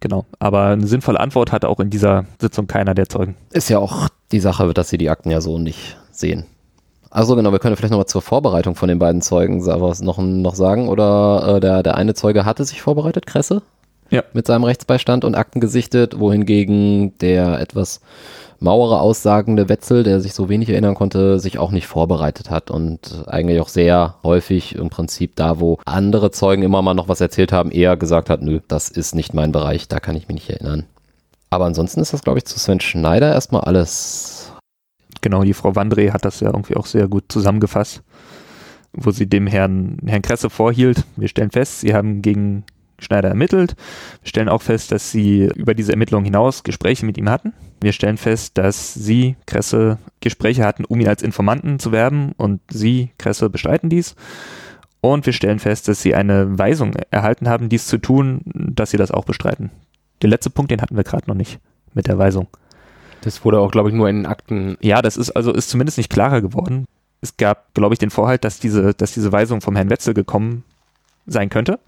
[0.00, 0.24] Genau.
[0.38, 3.36] Aber eine sinnvolle Antwort hatte auch in dieser Sitzung keiner der Zeugen.
[3.52, 6.44] Ist ja auch die Sache, dass sie die Akten ja so nicht sehen.
[7.10, 10.54] Also genau, wir können vielleicht nochmal zur Vorbereitung von den beiden Zeugen was noch, noch
[10.54, 10.88] sagen.
[10.88, 13.62] Oder äh, der, der eine Zeuge hatte sich vorbereitet, Kresse?
[14.10, 14.22] Ja.
[14.32, 18.00] Mit seinem Rechtsbeistand und Akten gesichtet, wohingegen der etwas
[18.60, 23.24] mauere aussagende Wetzel, der sich so wenig erinnern konnte, sich auch nicht vorbereitet hat und
[23.26, 27.52] eigentlich auch sehr häufig im Prinzip da, wo andere Zeugen immer mal noch was erzählt
[27.52, 30.50] haben, eher gesagt hat, nö, das ist nicht mein Bereich, da kann ich mich nicht
[30.50, 30.84] erinnern.
[31.50, 34.52] Aber ansonsten ist das, glaube ich, zu Sven Schneider erstmal alles.
[35.20, 38.02] Genau, die Frau Wandre hat das ja irgendwie auch sehr gut zusammengefasst,
[38.92, 41.04] wo sie dem Herrn, Herrn Kresse vorhielt.
[41.16, 42.64] Wir stellen fest, sie haben gegen
[42.98, 43.76] Schneider ermittelt.
[44.22, 47.52] Wir stellen auch fest, dass sie über diese Ermittlungen hinaus Gespräche mit ihm hatten.
[47.80, 52.60] Wir stellen fest, dass sie, Kresse, Gespräche hatten, um ihn als Informanten zu werben und
[52.70, 54.14] sie, Kresse, bestreiten dies.
[55.00, 58.96] Und wir stellen fest, dass sie eine Weisung erhalten haben, dies zu tun, dass sie
[58.96, 59.70] das auch bestreiten.
[60.22, 61.60] Der letzte Punkt, den hatten wir gerade noch nicht
[61.92, 62.48] mit der Weisung.
[63.20, 64.76] Das wurde auch, glaube ich, nur in den Akten.
[64.80, 66.86] Ja, das ist also ist zumindest nicht klarer geworden.
[67.20, 70.64] Es gab, glaube ich, den Vorhalt, dass diese, dass diese Weisung vom Herrn Wetzel gekommen
[71.26, 71.78] sein könnte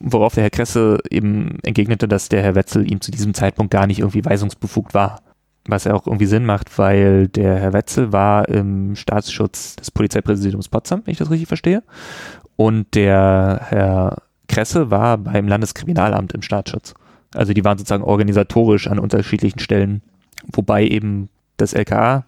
[0.00, 3.86] worauf der Herr Kresse eben entgegnete, dass der Herr Wetzel ihm zu diesem Zeitpunkt gar
[3.86, 5.20] nicht irgendwie weisungsbefugt war.
[5.66, 10.68] Was ja auch irgendwie Sinn macht, weil der Herr Wetzel war im Staatsschutz des Polizeipräsidiums
[10.68, 11.82] Potsdam, wenn ich das richtig verstehe.
[12.56, 16.94] Und der Herr Kresse war beim Landeskriminalamt im Staatsschutz.
[17.34, 20.02] Also die waren sozusagen organisatorisch an unterschiedlichen Stellen,
[20.52, 22.24] wobei eben das LKA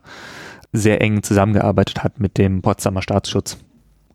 [0.72, 3.58] sehr eng zusammengearbeitet hat mit dem Potsdamer Staatsschutz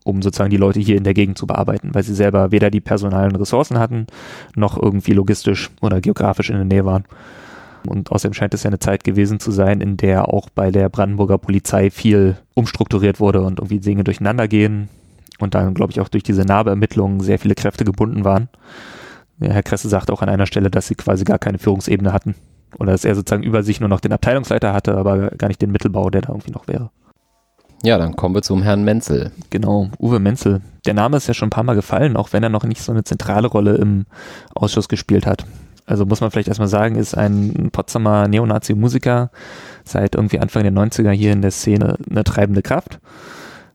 [0.07, 2.81] um sozusagen die Leute hier in der Gegend zu bearbeiten, weil sie selber weder die
[2.81, 4.07] personalen Ressourcen hatten,
[4.55, 7.03] noch irgendwie logistisch oder geografisch in der Nähe waren.
[7.85, 10.89] Und außerdem scheint es ja eine Zeit gewesen zu sein, in der auch bei der
[10.89, 14.89] Brandenburger Polizei viel umstrukturiert wurde und irgendwie Dinge durcheinander gehen
[15.39, 18.49] und dann, glaube ich, auch durch diese Narbeermittlungen sehr viele Kräfte gebunden waren.
[19.39, 22.35] Ja, Herr Kresse sagt auch an einer Stelle, dass sie quasi gar keine Führungsebene hatten.
[22.79, 25.71] Oder dass er sozusagen über sich nur noch den Abteilungsleiter hatte, aber gar nicht den
[25.71, 26.89] Mittelbau, der da irgendwie noch wäre.
[27.83, 29.31] Ja, dann kommen wir zum Herrn Menzel.
[29.49, 30.61] Genau, Uwe Menzel.
[30.85, 32.91] Der Name ist ja schon ein paar Mal gefallen, auch wenn er noch nicht so
[32.91, 34.05] eine zentrale Rolle im
[34.55, 35.45] Ausschuss gespielt hat.
[35.85, 39.31] Also muss man vielleicht erstmal sagen, ist ein Potsdamer Neonazi-Musiker
[39.85, 42.99] seit irgendwie Anfang der 90er hier in der Szene eine treibende Kraft.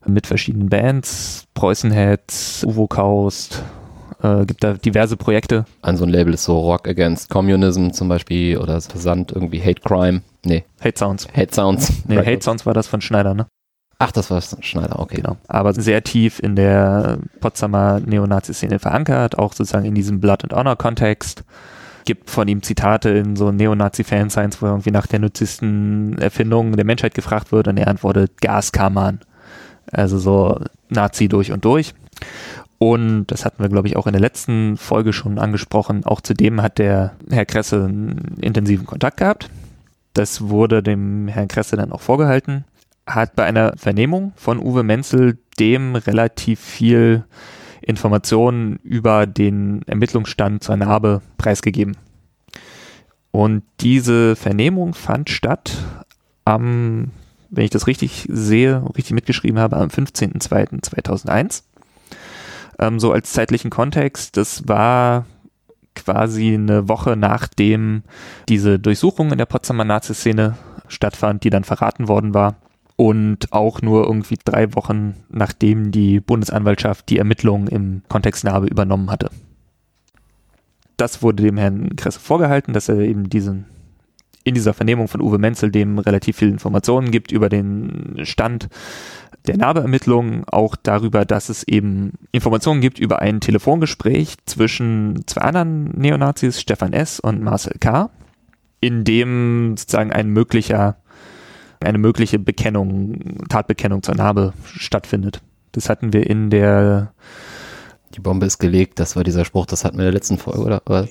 [0.05, 3.63] Mit verschiedenen Bands, Preußenheads, Uvo Kaust,
[4.23, 5.65] äh, gibt da diverse Projekte.
[5.81, 9.81] An so ein Label ist so Rock Against Communism zum Beispiel oder Versand irgendwie Hate
[9.81, 10.23] Crime.
[10.45, 11.29] Nee, Hate Sounds.
[11.35, 11.93] Hate Sounds.
[12.09, 12.19] Nee.
[12.19, 13.47] Hate Sounds war das von Schneider, ne?
[14.03, 15.17] Ach, das war Schneider, okay.
[15.17, 15.37] Genau.
[15.47, 21.45] Aber sehr tief in der Potsdamer Neonazi-Szene verankert, auch sozusagen in diesem Blood and Honor-Kontext.
[22.05, 27.15] Gibt von ihm Zitate in so Neonazi-Fansigns, wo irgendwie nach der nützlichsten Erfindung der Menschheit
[27.15, 29.21] gefragt wird und er antwortet Gaskammern.
[29.93, 31.95] Also so Nazi durch und durch.
[32.79, 36.05] Und das hatten wir, glaube ich, auch in der letzten Folge schon angesprochen.
[36.05, 39.49] Auch zudem hat der Herr Kresse einen intensiven Kontakt gehabt.
[40.15, 42.65] Das wurde dem Herrn Kresse dann auch vorgehalten.
[43.07, 47.25] Hat bei einer Vernehmung von Uwe Menzel dem relativ viel
[47.81, 51.97] Informationen über den Ermittlungsstand zur Narbe preisgegeben.
[53.33, 55.79] Und diese Vernehmung fand statt
[56.45, 57.11] am,
[57.51, 61.63] wenn ich das richtig sehe, richtig mitgeschrieben habe, am 15.02.2001
[62.79, 65.27] ähm, so als zeitlichen Kontext, das war
[65.95, 68.03] quasi eine Woche nachdem
[68.49, 70.57] diese Durchsuchung in der Potsdamer Nazi-Szene
[70.89, 72.57] stattfand, die dann verraten worden war.
[73.03, 79.11] Und auch nur irgendwie drei Wochen nachdem die Bundesanwaltschaft die Ermittlungen im Kontext Narbe übernommen
[79.11, 79.29] hatte.
[80.97, 83.65] Das wurde dem Herrn Kresse vorgehalten, dass er eben diesen
[84.45, 88.69] in dieser Vernehmung von Uwe Menzel dem relativ viele Informationen gibt über den Stand
[89.49, 95.91] der Narbeermittlungen, auch darüber, dass es eben Informationen gibt über ein Telefongespräch zwischen zwei anderen
[95.99, 97.19] Neonazis, Stefan S.
[97.19, 98.11] und Marcel K.,
[98.81, 100.99] in dem sozusagen ein möglicher,
[101.85, 105.43] eine mögliche Bekennung, Tatbekennung zur Narbe stattfindet.
[105.73, 107.13] Das hatten wir in der,
[108.15, 110.61] Die Bombe ist gelegt, das war dieser Spruch, das hatten wir in der letzten Folge,
[110.61, 110.83] oder?
[110.87, 111.09] oder?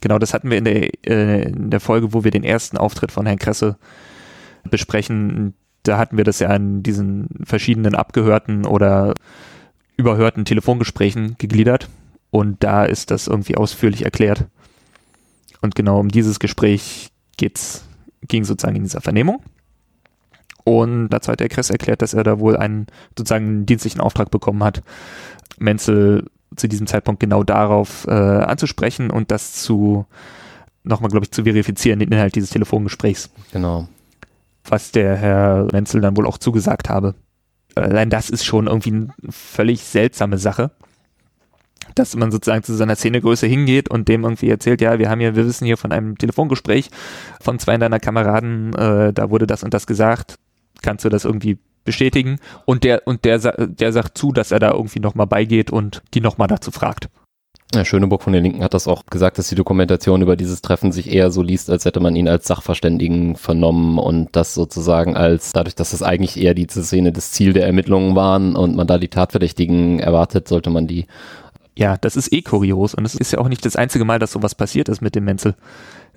[0.00, 3.12] genau, das hatten wir in der, äh, in der Folge, wo wir den ersten Auftritt
[3.12, 3.76] von Herrn Kresse
[4.70, 5.54] besprechen.
[5.82, 9.14] Da hatten wir das ja in diesen verschiedenen abgehörten oder
[9.96, 11.88] überhörten Telefongesprächen gegliedert.
[12.30, 14.46] Und da ist das irgendwie ausführlich erklärt.
[15.60, 17.84] Und genau um dieses Gespräch geht's,
[18.22, 19.42] ging sozusagen in dieser Vernehmung.
[20.68, 24.64] Und dazu hat der Kress erklärt, dass er da wohl einen sozusagen dienstlichen Auftrag bekommen
[24.64, 24.82] hat,
[25.60, 26.26] Menzel
[26.56, 30.06] zu diesem Zeitpunkt genau darauf äh, anzusprechen und das zu
[30.82, 33.86] nochmal, glaube ich, zu verifizieren, den Inhalt dieses Telefongesprächs, Genau.
[34.64, 37.14] was der Herr Menzel dann wohl auch zugesagt habe.
[37.76, 40.72] Allein das ist schon irgendwie eine völlig seltsame Sache,
[41.94, 45.36] dass man sozusagen zu seiner Szenegröße hingeht und dem irgendwie erzählt, ja, wir haben hier,
[45.36, 46.90] wir wissen hier von einem Telefongespräch
[47.40, 50.36] von zwei deiner Kameraden, äh, da wurde das und das gesagt,
[50.86, 52.38] kannst du das irgendwie bestätigen?
[52.64, 56.20] Und der, und der, der sagt zu, dass er da irgendwie nochmal beigeht und die
[56.20, 57.08] nochmal dazu fragt.
[57.74, 60.92] Ja, Schöneburg von den Linken hat das auch gesagt, dass die Dokumentation über dieses Treffen
[60.92, 65.52] sich eher so liest, als hätte man ihn als Sachverständigen vernommen und das sozusagen als,
[65.52, 68.98] dadurch, dass das eigentlich eher diese Szene das Ziel der Ermittlungen waren und man da
[68.98, 71.06] die Tatverdächtigen erwartet, sollte man die
[71.76, 74.30] Ja, das ist eh kurios und es ist ja auch nicht das einzige Mal, dass
[74.30, 75.56] sowas passiert ist mit dem Menzel.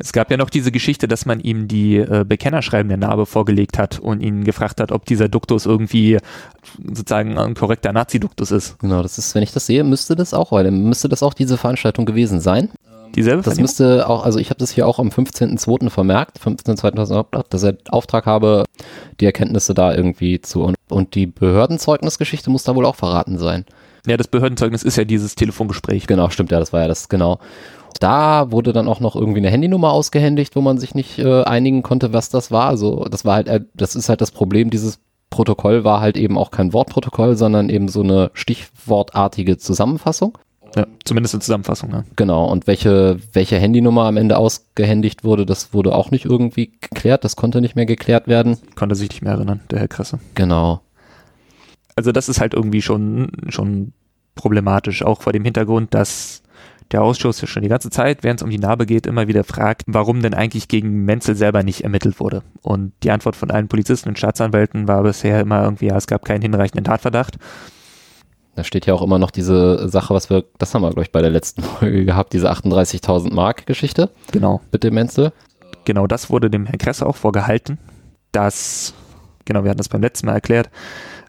[0.02, 3.78] Es gab ja noch diese Geschichte, dass man ihm die äh, Bekennerschreiben der Narbe vorgelegt
[3.78, 6.18] hat und ihn gefragt hat, ob dieser Duktus irgendwie
[6.78, 8.80] sozusagen ein korrekter Nazi-Duktus ist.
[8.80, 11.34] Genau, das ist, wenn ich das sehe, müsste das auch, weil dann müsste das auch
[11.34, 12.70] diese Veranstaltung gewesen sein.
[13.16, 15.90] Dieselbe Das müsste auch, also ich habe das hier auch am 15.02.
[15.90, 17.44] vermerkt, 15.02.
[17.50, 18.66] dass er Auftrag habe,
[19.20, 23.66] die Erkenntnisse da irgendwie zu und, und die Behördenzeugnisgeschichte muss da wohl auch verraten sein.
[24.06, 26.08] Ja, das Behördenzeugnis ist ja dieses Telefongespräch.
[26.08, 27.40] Genau, stimmt, ja, das war ja das, genau.
[28.00, 31.84] Da wurde dann auch noch irgendwie eine Handynummer ausgehändigt, wo man sich nicht äh, einigen
[31.84, 32.68] konnte, was das war.
[32.68, 35.00] Also das war halt, äh, das ist halt das Problem, dieses
[35.30, 40.38] Protokoll war halt eben auch kein Wortprotokoll, sondern eben so eine stichwortartige Zusammenfassung.
[40.76, 41.92] Ja, zumindest eine Zusammenfassung.
[41.92, 42.04] Ja.
[42.16, 47.24] Genau, und welche, welche Handynummer am Ende ausgehändigt wurde, das wurde auch nicht irgendwie geklärt,
[47.24, 48.58] das konnte nicht mehr geklärt werden.
[48.76, 50.20] Konnte sich nicht mehr erinnern, der Herr Kresse.
[50.36, 50.82] Genau.
[51.96, 53.94] Also das ist halt irgendwie schon, schon
[54.36, 56.44] problematisch, auch vor dem Hintergrund, dass
[56.92, 59.44] der Ausschuss ja schon die ganze Zeit, während es um die Narbe geht, immer wieder
[59.44, 62.42] fragt, warum denn eigentlich gegen Menzel selber nicht ermittelt wurde.
[62.62, 66.26] Und die Antwort von allen Polizisten und Staatsanwälten war bisher immer irgendwie, ja, es gab
[66.26, 67.38] keinen hinreichenden Tatverdacht.
[68.56, 71.12] Da steht ja auch immer noch diese Sache, was wir, das haben wir, glaube ich,
[71.12, 74.62] bei der letzten Folge gehabt, diese 38.000 Mark Geschichte Genau.
[74.72, 75.32] mit dem Menzel.
[75.86, 77.78] Genau das wurde dem Herrn Kresse auch vorgehalten,
[78.32, 78.94] dass,
[79.46, 80.70] genau, wir hatten das beim letzten Mal erklärt,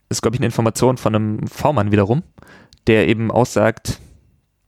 [0.09, 2.23] ist, glaube ich, eine Information von einem V-Mann wiederum,
[2.87, 4.01] der eben aussagt,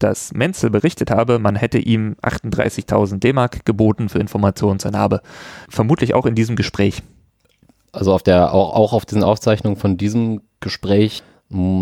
[0.03, 5.21] dass Menzel berichtet habe, man hätte ihm 38.000 D-Mark geboten für Informationen zur Narbe.
[5.69, 7.03] Vermutlich auch in diesem Gespräch.
[7.93, 11.23] Also auf der, auch, auf diesen Aufzeichnungen von diesem Gespräch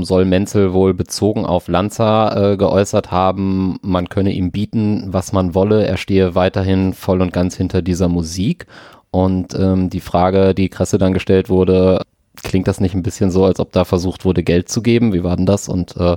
[0.02, 5.54] soll Menzel wohl bezogen auf Lanza äh, geäußert haben, man könne ihm bieten, was man
[5.54, 8.66] wolle, er stehe weiterhin voll und ganz hinter dieser Musik.
[9.12, 12.02] Und ähm, die Frage, die Kresse dann gestellt wurde,
[12.42, 15.12] klingt das nicht ein bisschen so, als ob da versucht wurde, Geld zu geben?
[15.12, 15.68] Wie war denn das?
[15.68, 16.16] Und äh,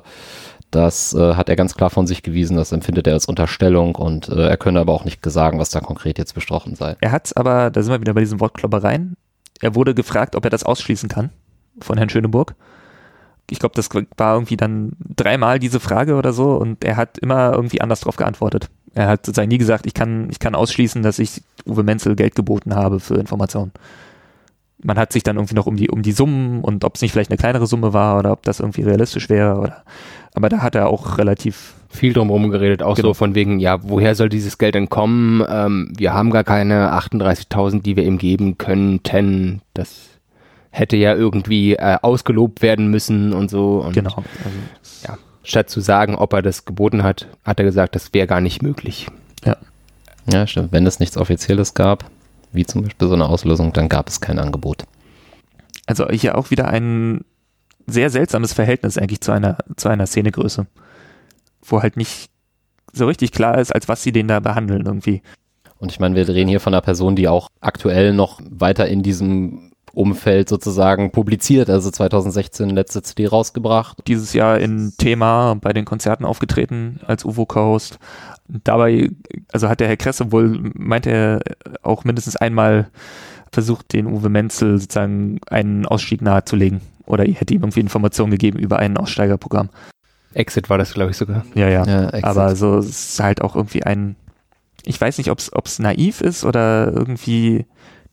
[0.76, 4.30] das äh, hat er ganz klar von sich gewiesen, das empfindet er als Unterstellung und
[4.30, 6.96] äh, er könne aber auch nicht sagen, was da konkret jetzt besprochen sei.
[7.02, 9.16] Er hat aber, da sind wir wieder bei diesen Wortkloppereien,
[9.62, 11.30] er wurde gefragt, ob er das ausschließen kann
[11.80, 12.56] von Herrn Schöneburg.
[13.50, 17.54] Ich glaube, das war irgendwie dann dreimal diese Frage oder so und er hat immer
[17.54, 18.70] irgendwie anders darauf geantwortet.
[18.94, 22.36] Er hat sozusagen nie gesagt, ich kann, ich kann ausschließen, dass ich Uwe Menzel Geld
[22.36, 23.72] geboten habe für Informationen.
[24.84, 27.12] Man hat sich dann irgendwie noch um die, um die Summen und ob es nicht
[27.12, 29.84] vielleicht eine kleinere Summe war oder ob das irgendwie realistisch wäre oder
[30.34, 33.10] aber da hat er auch relativ viel drumherum geredet, auch genau.
[33.10, 35.46] so von wegen, ja, woher soll dieses Geld denn kommen?
[35.48, 39.62] Ähm, wir haben gar keine 38.000, die wir ihm geben könnten.
[39.76, 40.10] Das
[40.72, 43.84] hätte ja irgendwie äh, ausgelobt werden müssen und so.
[43.86, 44.16] Und, genau.
[44.44, 44.58] Also,
[45.08, 45.18] ja.
[45.44, 48.64] Statt zu sagen, ob er das geboten hat, hat er gesagt, das wäre gar nicht
[48.64, 49.08] möglich.
[49.46, 49.58] Ja.
[50.32, 50.72] Ja, stimmt.
[50.72, 52.10] Wenn es nichts Offizielles gab,
[52.54, 54.84] wie zum Beispiel so eine Auslösung, dann gab es kein Angebot.
[55.86, 57.26] Also hier auch wieder ein
[57.88, 60.68] sehr seltsames Verhältnis eigentlich zu einer, zu einer Szenegröße.
[61.66, 62.30] Wo halt nicht
[62.94, 65.22] so richtig klar ist, als was sie den da behandeln irgendwie.
[65.78, 69.04] Und ich meine, wir reden hier von einer Person, die auch aktuell noch weiter in
[69.04, 74.00] diesem Umfeld sozusagen publiziert, also 2016 letzte CD rausgebracht.
[74.08, 78.00] Dieses Jahr in Thema bei den Konzerten aufgetreten als UVO-Host.
[78.48, 79.10] Dabei,
[79.52, 81.42] also hat der Herr Kresse wohl, meint er
[81.82, 82.90] auch mindestens einmal
[83.52, 88.80] versucht, den Uwe Menzel sozusagen einen Ausstieg nahezulegen oder hätte ihm irgendwie Informationen gegeben über
[88.80, 89.70] ein Aussteigerprogramm.
[90.34, 91.46] Exit war das, glaube ich, sogar.
[91.54, 91.86] Ja, ja.
[91.86, 94.16] ja Aber so ist halt auch irgendwie ein,
[94.84, 97.66] ich weiß nicht, ob es naiv ist oder irgendwie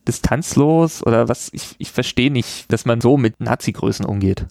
[0.07, 4.45] distanzlos oder was, ich, ich verstehe nicht, dass man so mit Nazi-Größen umgeht.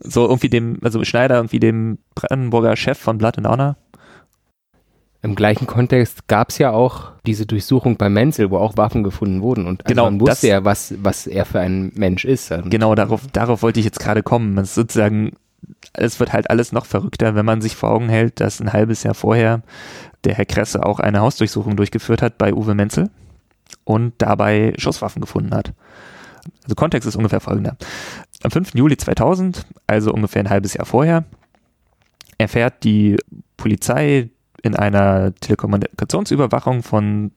[0.00, 3.76] So irgendwie dem, also Schneider irgendwie dem Brandenburger Chef von Blood and Honor,
[5.22, 9.42] im gleichen Kontext gab es ja auch diese Durchsuchung bei Menzel, wo auch Waffen gefunden
[9.42, 9.66] wurden.
[9.66, 12.52] Und also genau, man wusste ja, was, was er für ein Mensch ist.
[12.64, 14.56] Genau, darauf, darauf wollte ich jetzt gerade kommen.
[14.56, 15.32] Es sozusagen,
[15.92, 19.02] es wird halt alles noch verrückter, wenn man sich vor Augen hält, dass ein halbes
[19.02, 19.62] Jahr vorher
[20.24, 23.10] der Herr Kresse auch eine Hausdurchsuchung durchgeführt hat bei Uwe Menzel
[23.84, 25.74] und dabei Schusswaffen gefunden hat.
[26.64, 27.76] Also Kontext ist ungefähr folgender.
[28.42, 28.74] Am 5.
[28.74, 31.24] Juli 2000, also ungefähr ein halbes Jahr vorher,
[32.38, 33.16] erfährt die
[33.58, 34.30] Polizei
[34.62, 37.32] in einer Telekommunikationsüberwachung von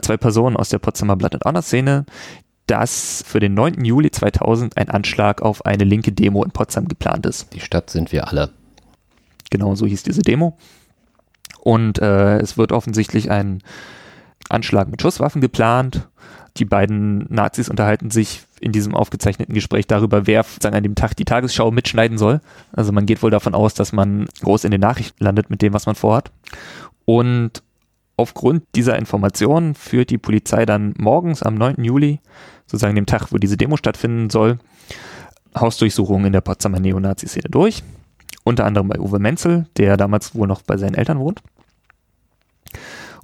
[0.00, 2.06] zwei Personen aus der Potsdamer Blatt- und Honor-Szene,
[2.66, 3.84] dass für den 9.
[3.84, 7.52] Juli 2000 ein Anschlag auf eine linke Demo in Potsdam geplant ist.
[7.52, 8.50] Die Stadt sind wir alle.
[9.50, 10.56] Genau, so hieß diese Demo.
[11.60, 13.62] Und äh, es wird offensichtlich ein
[14.48, 16.08] Anschlag mit Schusswaffen geplant.
[16.56, 21.16] Die beiden Nazis unterhalten sich in diesem aufgezeichneten Gespräch darüber, wer sagen, an dem Tag
[21.16, 22.40] die Tagesschau mitschneiden soll.
[22.72, 25.72] Also man geht wohl davon aus, dass man groß in den Nachrichten landet mit dem,
[25.72, 26.30] was man vorhat.
[27.04, 27.62] Und
[28.16, 31.82] aufgrund dieser Informationen führt die Polizei dann morgens am 9.
[31.82, 32.20] Juli,
[32.66, 34.58] sozusagen dem Tag, wo diese Demo stattfinden soll,
[35.58, 37.82] Hausdurchsuchungen in der Potsdamer Neonazi-Szene durch.
[38.44, 41.42] Unter anderem bei Uwe Menzel, der damals wohl noch bei seinen Eltern wohnt.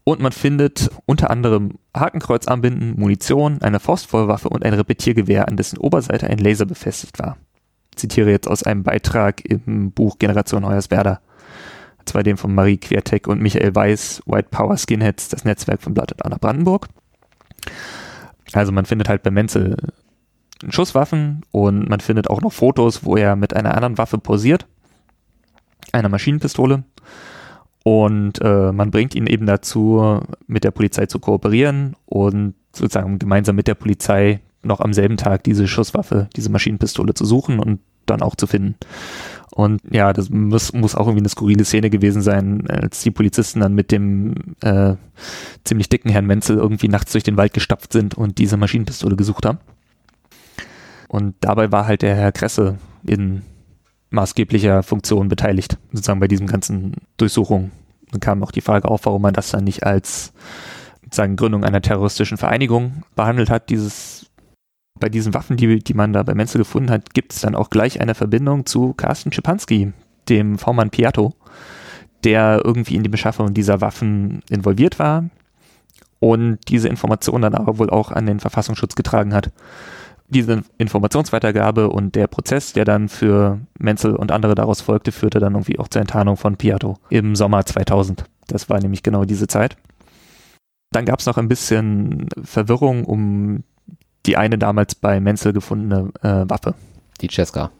[0.08, 6.28] Und man findet unter anderem Hakenkreuzarmbinden, Munition, eine Faustfeuerwaffe und ein Repetiergewehr, an dessen Oberseite
[6.28, 7.36] ein Laser befestigt war.
[7.90, 11.20] Ich zitiere jetzt aus einem Beitrag im Buch Generation Hoyerswerda.
[12.06, 16.14] Zwar dem von Marie Quertek und Michael Weiß, White Power Skinheads, das Netzwerk von Blood
[16.24, 16.88] Anna Brandenburg.
[18.54, 19.76] Also man findet halt bei Menzel
[20.70, 24.66] Schusswaffen und man findet auch noch Fotos, wo er mit einer anderen Waffe posiert,
[25.92, 26.84] einer Maschinenpistole
[27.88, 33.56] und äh, man bringt ihn eben dazu, mit der Polizei zu kooperieren und sozusagen gemeinsam
[33.56, 38.20] mit der Polizei noch am selben Tag diese Schusswaffe, diese Maschinenpistole zu suchen und dann
[38.20, 38.74] auch zu finden.
[39.52, 43.60] Und ja, das muss, muss auch irgendwie eine skurrile Szene gewesen sein, als die Polizisten
[43.60, 44.96] dann mit dem äh,
[45.64, 49.46] ziemlich dicken Herrn Menzel irgendwie nachts durch den Wald gestapft sind und diese Maschinenpistole gesucht
[49.46, 49.60] haben.
[51.08, 53.44] Und dabei war halt der Herr Kresse in
[54.10, 57.70] maßgeblicher Funktion beteiligt, sozusagen bei diesem ganzen Durchsuchung.
[58.10, 60.32] Dann kam auch die Frage auf, warum man das dann nicht als
[61.02, 63.70] sozusagen Gründung einer terroristischen Vereinigung behandelt hat.
[63.70, 64.30] Dieses,
[64.98, 67.70] bei diesen Waffen, die, die man da bei Menzel gefunden hat, gibt es dann auch
[67.70, 69.92] gleich eine Verbindung zu Carsten Schipanski,
[70.28, 71.34] dem V-Mann Piatto,
[72.24, 75.24] der irgendwie in die Beschaffung dieser Waffen involviert war
[76.20, 79.50] und diese Information dann aber wohl auch an den Verfassungsschutz getragen hat
[80.28, 85.54] diese Informationsweitergabe und der Prozess, der dann für Menzel und andere daraus folgte, führte dann
[85.54, 88.24] irgendwie auch zur Enttarnung von Piatto im Sommer 2000.
[88.46, 89.76] Das war nämlich genau diese Zeit.
[90.90, 93.64] Dann gab es noch ein bisschen Verwirrung um
[94.26, 96.74] die eine damals bei Menzel gefundene äh, Waffe.
[97.20, 97.70] Die Cesca.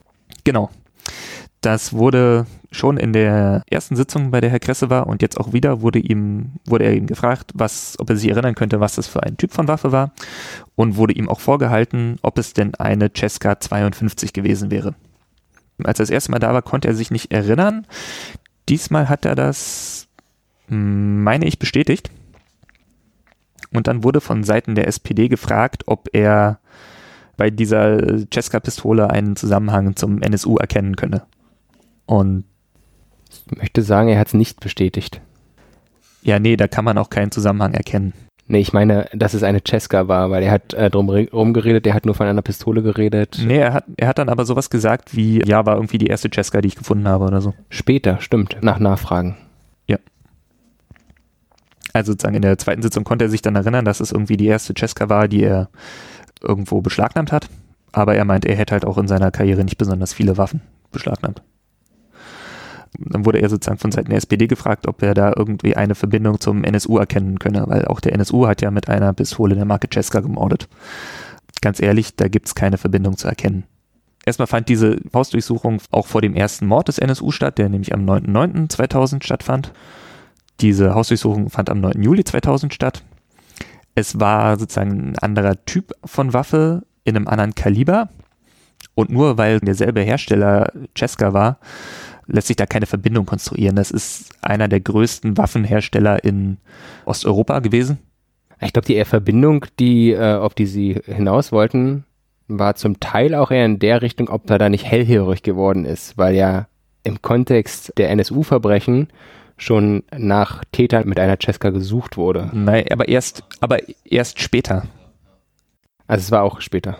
[0.44, 0.70] Genau.
[1.60, 5.52] Das wurde schon in der ersten Sitzung, bei der Herr Kresse war und jetzt auch
[5.52, 9.06] wieder, wurde ihm, wurde er ihm gefragt, was, ob er sich erinnern könnte, was das
[9.06, 10.12] für ein Typ von Waffe war
[10.76, 14.94] und wurde ihm auch vorgehalten, ob es denn eine Cesca 52 gewesen wäre.
[15.82, 17.86] Als er das erste Mal da war, konnte er sich nicht erinnern.
[18.68, 20.08] Diesmal hat er das,
[20.68, 22.10] meine ich, bestätigt.
[23.72, 26.58] Und dann wurde von Seiten der SPD gefragt, ob er
[27.36, 31.22] bei dieser Cesca-Pistole einen Zusammenhang zum NSU erkennen könne.
[32.06, 32.44] Und
[33.30, 35.20] ich möchte sagen, er hat es nicht bestätigt.
[36.22, 38.12] Ja, nee, da kann man auch keinen Zusammenhang erkennen.
[38.50, 41.92] Nee, ich meine, dass es eine Cesca war, weil er hat äh, drum rumgeredet, der
[41.92, 43.38] hat nur von einer Pistole geredet.
[43.44, 46.30] Nee, er hat, er hat dann aber sowas gesagt wie, ja, war irgendwie die erste
[46.32, 47.52] Cesca, die ich gefunden habe oder so.
[47.68, 49.36] Später, stimmt, nach Nachfragen.
[49.86, 49.98] Ja.
[51.92, 54.46] Also sozusagen in der zweiten Sitzung konnte er sich dann erinnern, dass es irgendwie die
[54.46, 55.68] erste Cesca war, die er
[56.40, 57.48] irgendwo beschlagnahmt hat.
[57.92, 61.42] Aber er meint, er hätte halt auch in seiner Karriere nicht besonders viele Waffen beschlagnahmt
[62.98, 66.40] dann wurde er sozusagen von Seiten der SPD gefragt, ob er da irgendwie eine Verbindung
[66.40, 69.88] zum NSU erkennen könne, weil auch der NSU hat ja mit einer Pistole der Marke
[69.92, 70.68] Cesca gemordet.
[71.60, 73.64] Ganz ehrlich, da gibt es keine Verbindung zu erkennen.
[74.24, 78.04] Erstmal fand diese Hausdurchsuchung auch vor dem ersten Mord des NSU statt, der nämlich am
[78.04, 79.72] 9.9.2000 stattfand.
[80.60, 82.02] Diese Hausdurchsuchung fand am 9.
[82.02, 83.04] Juli 2000 statt.
[83.94, 88.10] Es war sozusagen ein anderer Typ von Waffe in einem anderen Kaliber.
[88.94, 91.58] Und nur weil derselbe Hersteller Cesca war,
[92.28, 93.76] lässt sich da keine Verbindung konstruieren.
[93.76, 96.58] Das ist einer der größten Waffenhersteller in
[97.04, 97.98] Osteuropa gewesen.
[98.60, 102.04] Ich glaube, die eher Verbindung, die, äh, auf die sie hinaus wollten,
[102.48, 106.18] war zum Teil auch eher in der Richtung, ob er da nicht hellhörig geworden ist,
[106.18, 106.66] weil ja
[107.04, 109.08] im Kontext der NSU-Verbrechen
[109.56, 112.50] schon nach Tätern mit einer Cesca gesucht wurde.
[112.52, 114.86] Nein, aber erst, aber erst später.
[116.06, 116.98] Also es war auch später.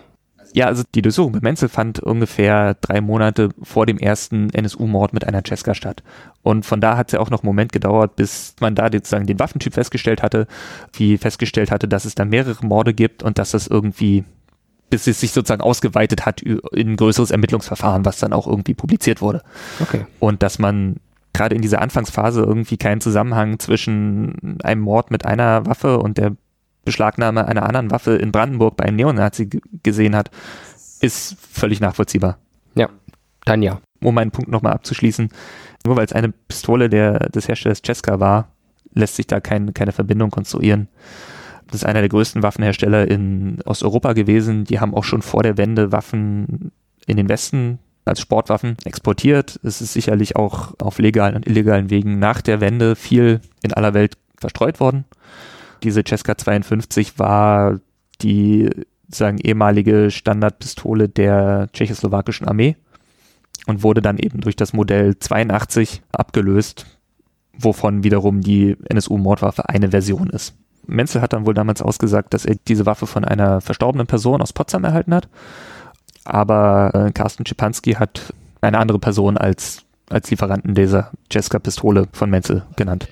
[0.55, 5.25] Ja, also die Durchsuchung bei Menzel fand ungefähr drei Monate vor dem ersten NSU-Mord mit
[5.25, 6.03] einer Cesca statt.
[6.43, 9.27] Und von da hat es ja auch noch einen Moment gedauert, bis man da sozusagen
[9.27, 10.47] den Waffentyp festgestellt hatte,
[10.93, 14.25] wie festgestellt hatte, dass es da mehrere Morde gibt und dass das irgendwie,
[14.91, 19.21] bis es sich sozusagen ausgeweitet hat in ein größeres Ermittlungsverfahren, was dann auch irgendwie publiziert
[19.21, 19.43] wurde.
[19.81, 20.07] Okay.
[20.19, 20.97] Und dass man
[21.35, 26.33] gerade in dieser Anfangsphase irgendwie keinen Zusammenhang zwischen einem Mord mit einer Waffe und der
[26.89, 29.51] Beschlagnahme einer anderen Waffe in Brandenburg bei einem Neonazi
[29.82, 30.30] gesehen hat,
[31.03, 32.39] ist völlig nachvollziehbar.
[32.74, 32.89] Ja,
[33.45, 33.82] dann ja.
[34.01, 35.28] Um meinen Punkt nochmal abzuschließen,
[35.84, 38.53] nur weil es eine Pistole der, des Herstellers Cesca war,
[38.95, 40.89] lässt sich da kein, keine Verbindung konstruieren.
[41.66, 44.64] Das ist einer der größten Waffenhersteller in Osteuropa gewesen.
[44.64, 46.72] Die haben auch schon vor der Wende Waffen
[47.07, 49.61] in den Westen als Sportwaffen exportiert.
[49.62, 53.93] Es ist sicherlich auch auf legalen und illegalen Wegen nach der Wende viel in aller
[53.93, 55.05] Welt verstreut worden.
[55.83, 57.81] Diese Cesca 52 war
[58.20, 58.70] die
[59.11, 62.76] sagen ehemalige Standardpistole der tschechoslowakischen Armee
[63.66, 66.87] und wurde dann eben durch das Modell 82 abgelöst,
[67.57, 70.55] wovon wiederum die NSU-Mordwaffe eine Version ist.
[70.87, 74.53] Menzel hat dann wohl damals ausgesagt, dass er diese Waffe von einer verstorbenen Person aus
[74.53, 75.29] Potsdam erhalten hat,
[76.24, 82.64] aber äh, Carsten Schipanski hat eine andere Person als, als Lieferanten dieser Cesca-Pistole von Menzel
[82.76, 83.09] genannt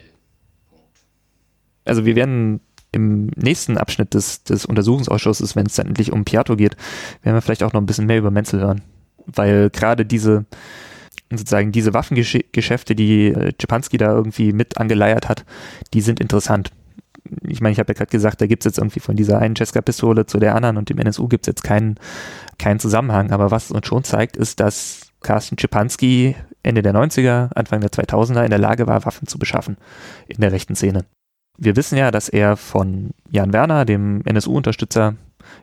[1.87, 2.61] also wir werden
[2.93, 6.77] im nächsten Abschnitt des, des Untersuchungsausschusses, wenn es dann endlich um Piatto geht,
[7.23, 8.83] werden wir vielleicht auch noch ein bisschen mehr über Menzel hören.
[9.27, 10.47] Weil gerade diese,
[11.31, 15.45] sozusagen diese Waffengeschäfte, die äh, Czepanski da irgendwie mit angeleiert hat,
[15.95, 16.71] die sind interessant.
[17.43, 19.57] Ich meine, ich habe ja gerade gesagt, da gibt es jetzt irgendwie von dieser einen
[19.57, 21.97] Cesca-Pistole zu der anderen und dem NSU gibt es jetzt keinen,
[22.59, 23.33] keinen Zusammenhang.
[23.33, 27.91] Aber was es uns schon zeigt, ist, dass Carsten Czepanski Ende der 90er, Anfang der
[27.91, 29.77] 2000er in der Lage war, Waffen zu beschaffen
[30.29, 31.05] in der rechten Szene.
[31.59, 35.15] Wir wissen ja, dass er von Jan Werner, dem NSU-Unterstützer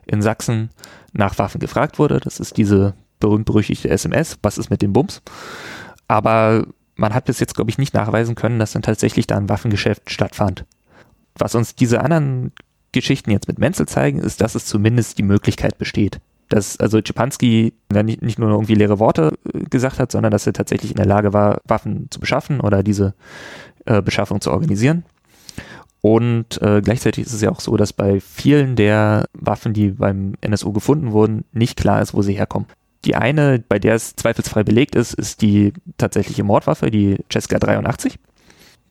[0.06, 0.70] in Sachsen,
[1.12, 2.20] nach Waffen gefragt wurde.
[2.20, 4.38] Das ist diese berühmt-berüchtigte SMS.
[4.42, 5.22] Was ist mit dem Bums?
[6.08, 6.66] Aber
[6.96, 10.10] man hat bis jetzt, glaube ich, nicht nachweisen können, dass dann tatsächlich da ein Waffengeschäft
[10.10, 10.64] stattfand.
[11.36, 12.52] Was uns diese anderen
[12.92, 16.20] Geschichten jetzt mit Menzel zeigen, ist, dass es zumindest die Möglichkeit besteht.
[16.48, 20.92] Dass also Czepanski nicht, nur irgendwie leere Worte äh, gesagt hat, sondern dass er tatsächlich
[20.92, 23.14] in der Lage war, Waffen zu beschaffen oder diese
[23.86, 25.04] äh, Beschaffung zu organisieren.
[26.04, 30.34] Und äh, gleichzeitig ist es ja auch so, dass bei vielen der Waffen, die beim
[30.42, 32.68] NSU gefunden wurden, nicht klar ist, wo sie herkommen.
[33.06, 38.18] Die eine, bei der es zweifelsfrei belegt ist, ist die tatsächliche Mordwaffe, die Cesca 83.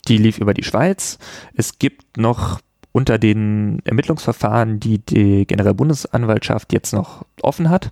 [0.07, 1.19] Die lief über die Schweiz.
[1.53, 2.61] Es gibt noch
[2.93, 7.91] unter den Ermittlungsverfahren, die die Generalbundesanwaltschaft jetzt noch offen hat,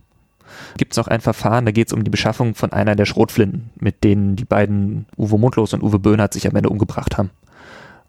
[0.77, 3.69] gibt es noch ein Verfahren, da geht es um die Beschaffung von einer der Schrotflinten,
[3.79, 7.29] mit denen die beiden Uwe Mundlos und Uwe Böhnhardt sich am Ende umgebracht haben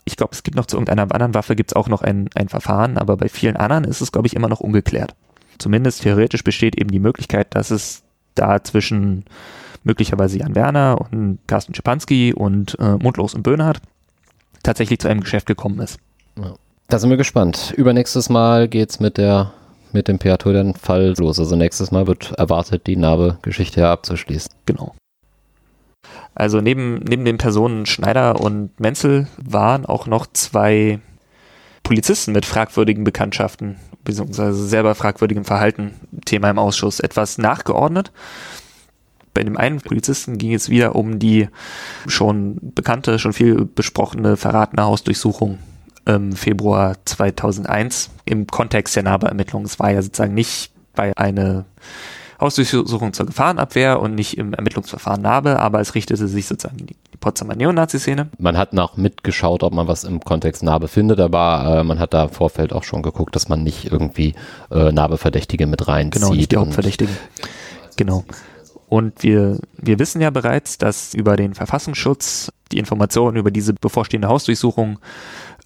[0.04, 2.48] ich glaube, es gibt noch zu irgendeiner anderen Waffe gibt es auch noch ein, ein
[2.48, 5.14] Verfahren, aber bei vielen anderen ist es, glaube ich, immer noch ungeklärt.
[5.58, 8.02] Zumindest theoretisch besteht eben die Möglichkeit, dass es
[8.34, 9.24] da zwischen
[9.84, 13.80] möglicherweise Jan Werner und Carsten Schipanski und äh, Mundlos und Böhnhardt
[14.62, 15.98] tatsächlich zu einem Geschäft gekommen ist.
[16.88, 17.72] Da sind wir gespannt.
[17.76, 19.52] Übernächstes Mal geht's mit der
[19.92, 21.38] mit dem Peatoden-Fall los.
[21.38, 24.50] Also nächstes Mal wird erwartet, die Narbe-Geschichte ja abzuschließen.
[24.64, 24.94] Genau.
[26.34, 31.00] Also neben, neben den Personen Schneider und Menzel waren auch noch zwei
[31.82, 35.94] Polizisten mit fragwürdigen Bekanntschaften, beziehungsweise selber fragwürdigem Verhalten
[36.24, 38.12] Thema im Ausschuss etwas nachgeordnet.
[39.34, 41.48] Bei dem einen Polizisten ging es wieder um die
[42.06, 45.58] schon bekannte, schon viel besprochene verratene Hausdurchsuchung
[46.04, 49.66] im Februar 2001 im Kontext der Nabe-Ermittlungen.
[49.66, 51.64] Es war ja sozusagen nicht bei einer
[52.42, 56.96] Hausdurchsuchung zur Gefahrenabwehr und nicht im Ermittlungsverfahren Nabe, aber es richtete sich sozusagen in die
[57.20, 58.28] Potsdamer Neonazi-Szene.
[58.38, 62.12] Man hat noch mitgeschaut, ob man was im Kontext Nabe findet, aber äh, man hat
[62.12, 64.34] da im Vorfeld auch schon geguckt, dass man nicht irgendwie
[64.70, 66.20] äh, Nabe-Verdächtige mit reinzieht.
[66.20, 67.16] Genau, nicht die Hauptverdächtigen.
[67.96, 68.24] Genau.
[68.88, 74.28] Und wir, wir wissen ja bereits, dass über den Verfassungsschutz die Informationen über diese bevorstehende
[74.28, 74.98] Hausdurchsuchung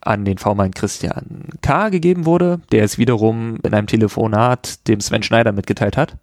[0.00, 1.88] an den V-Mann Christian K.
[1.88, 6.16] gegeben wurde, der es wiederum in einem Telefonat dem Sven Schneider mitgeteilt hat.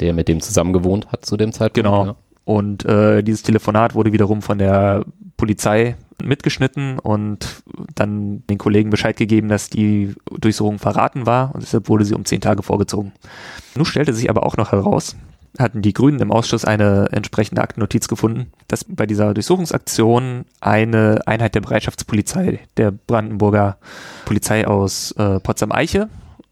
[0.00, 1.86] Der mit dem zusammen gewohnt hat zu dem Zeitpunkt.
[1.86, 2.06] Genau.
[2.06, 2.16] Ja.
[2.44, 5.04] Und äh, dieses Telefonat wurde wiederum von der
[5.36, 7.62] Polizei mitgeschnitten und
[7.94, 12.24] dann den Kollegen Bescheid gegeben, dass die Durchsuchung verraten war und deshalb wurde sie um
[12.24, 13.12] zehn Tage vorgezogen.
[13.76, 15.16] Nun stellte sich aber auch noch heraus,
[15.58, 21.54] hatten die Grünen im Ausschuss eine entsprechende Aktennotiz gefunden, dass bei dieser Durchsuchungsaktion eine Einheit
[21.54, 23.78] der Bereitschaftspolizei der Brandenburger
[24.24, 26.08] Polizei aus äh, Potsdam-Eiche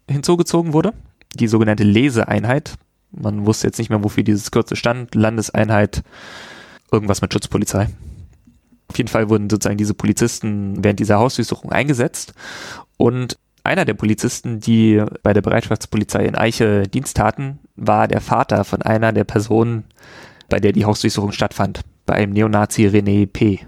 [0.09, 0.93] hinzugezogen wurde.
[1.35, 2.75] Die sogenannte Leseeinheit.
[3.11, 5.15] Man wusste jetzt nicht mehr, wofür dieses Kürze stand.
[5.15, 6.03] Landeseinheit,
[6.91, 7.89] irgendwas mit Schutzpolizei.
[8.89, 12.33] Auf jeden Fall wurden sozusagen diese Polizisten während dieser Hausdurchsuchung eingesetzt
[12.97, 13.37] und
[13.67, 18.81] einer der Polizisten, die bei der Bereitschaftspolizei in Eiche Dienst taten, war der Vater von
[18.81, 19.83] einer der Personen,
[20.47, 23.59] bei der die Hausdurchsuchung stattfand, bei einem Neonazi René P.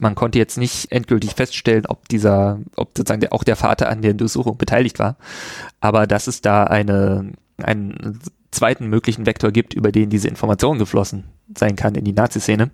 [0.00, 4.14] Man konnte jetzt nicht endgültig feststellen, ob dieser, ob sozusagen auch der Vater an der
[4.14, 5.16] Durchsuchung beteiligt war,
[5.80, 7.32] aber dass es da eine,
[7.62, 11.24] einen zweiten möglichen Vektor gibt, über den diese Information geflossen
[11.56, 12.70] sein kann in die Nazi-Szene,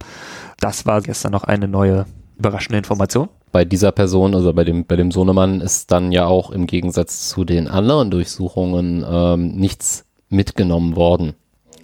[0.61, 2.07] das war gestern noch eine neue
[2.37, 6.51] überraschende Information bei dieser Person, also bei dem, bei dem Sohnemann, ist dann ja auch
[6.51, 11.35] im Gegensatz zu den anderen Durchsuchungen ähm, nichts mitgenommen worden.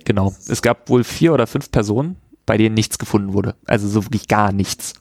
[0.04, 0.34] Genau.
[0.48, 3.54] Es gab wohl vier oder fünf Personen, bei denen nichts gefunden wurde.
[3.66, 4.94] Also so wirklich gar nichts.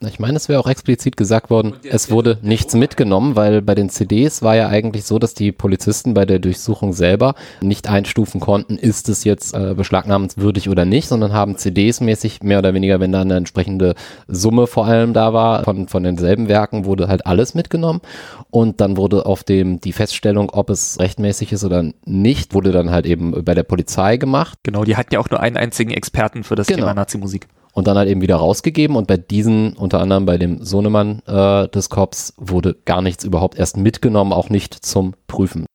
[0.00, 3.88] Ich meine, es wäre auch explizit gesagt worden, es wurde nichts mitgenommen, weil bei den
[3.88, 8.76] CDs war ja eigentlich so, dass die Polizisten bei der Durchsuchung selber nicht einstufen konnten,
[8.76, 13.10] ist es jetzt äh, beschlagnahmenswürdig oder nicht, sondern haben CDs mäßig mehr oder weniger, wenn
[13.10, 13.94] da eine entsprechende
[14.28, 18.02] Summe vor allem da war, von, von denselben Werken wurde halt alles mitgenommen
[18.50, 22.90] und dann wurde auf dem die Feststellung, ob es rechtmäßig ist oder nicht, wurde dann
[22.90, 24.58] halt eben bei der Polizei gemacht.
[24.62, 26.80] Genau, die hatten ja auch nur einen einzigen Experten für das Genau.
[26.80, 27.48] Thema Nazi-Musik.
[27.76, 31.68] Und dann halt eben wieder rausgegeben und bei diesen, unter anderem bei dem Sohnemann äh,
[31.68, 35.66] des Cops, wurde gar nichts überhaupt erst mitgenommen, auch nicht zum Prüfen.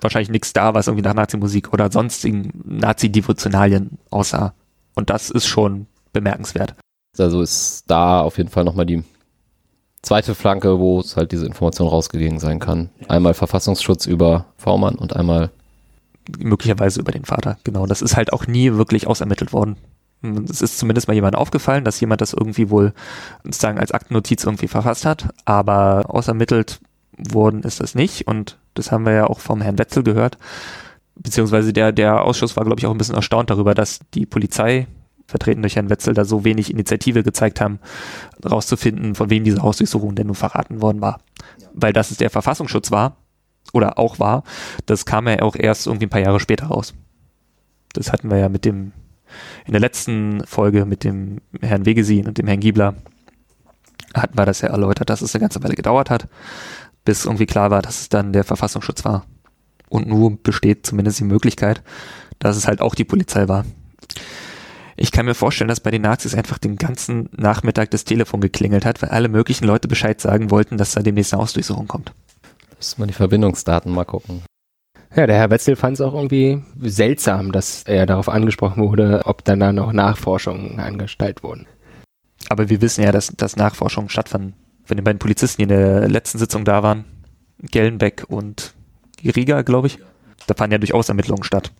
[0.00, 4.54] Wahrscheinlich nichts da, was irgendwie nach Nazi-Musik oder sonstigen Nazi-Devotionalien aussah.
[4.96, 6.74] Und das ist schon bemerkenswert.
[7.16, 9.04] Also ist da auf jeden Fall nochmal die
[10.02, 12.90] zweite Flanke, wo es halt diese Information rausgegangen sein kann.
[13.06, 15.50] Einmal Verfassungsschutz über V-Mann und einmal
[16.38, 17.58] Möglicherweise über den Vater.
[17.62, 19.76] Genau, das ist halt auch nie wirklich ausermittelt worden.
[20.22, 22.92] Es ist zumindest mal jemand aufgefallen, dass jemand das irgendwie wohl
[23.44, 26.80] sozusagen als Aktennotiz irgendwie verfasst hat, aber ausermittelt
[27.16, 30.38] worden ist das nicht und das haben wir ja auch vom Herrn Wetzel gehört.
[31.14, 34.86] Beziehungsweise der, der Ausschuss war, glaube ich, auch ein bisschen erstaunt darüber, dass die Polizei,
[35.26, 37.80] vertreten durch Herrn Wetzel, da so wenig Initiative gezeigt haben,
[38.44, 41.20] rauszufinden, von wem diese Hausdurchsuchung denn nun verraten worden war.
[41.72, 43.16] Weil dass es der Verfassungsschutz war,
[43.72, 44.44] oder auch war,
[44.86, 46.94] das kam ja auch erst irgendwie ein paar Jahre später raus.
[47.92, 48.92] Das hatten wir ja mit dem,
[49.66, 52.94] in der letzten Folge mit dem Herrn Wegesin und dem Herrn Giebler,
[54.14, 56.28] hatten wir das ja erläutert, dass es eine ganze Weile gedauert hat,
[57.04, 59.24] bis irgendwie klar war, dass es dann der Verfassungsschutz war.
[59.88, 61.82] Und nur besteht zumindest die Möglichkeit,
[62.38, 63.64] dass es halt auch die Polizei war.
[64.96, 68.84] Ich kann mir vorstellen, dass bei den Nazis einfach den ganzen Nachmittag das Telefon geklingelt
[68.86, 72.12] hat, weil alle möglichen Leute Bescheid sagen wollten, dass da demnächst eine Hausdurchsuchung kommt.
[72.76, 74.42] müssen wir die Verbindungsdaten mal gucken.
[75.14, 79.44] Ja, der Herr Wetzel fand es auch irgendwie seltsam, dass er darauf angesprochen wurde, ob
[79.44, 81.66] dann da noch Nachforschungen angestellt wurden.
[82.48, 84.54] Aber wir wissen ja, dass, dass Nachforschungen stattfanden.
[84.86, 87.04] Wenn die beiden Polizisten, die in der letzten Sitzung da waren,
[87.60, 88.74] Gellenbeck und
[89.24, 89.98] Rieger, glaube ich,
[90.46, 91.72] da fanden ja durchaus Ermittlungen statt.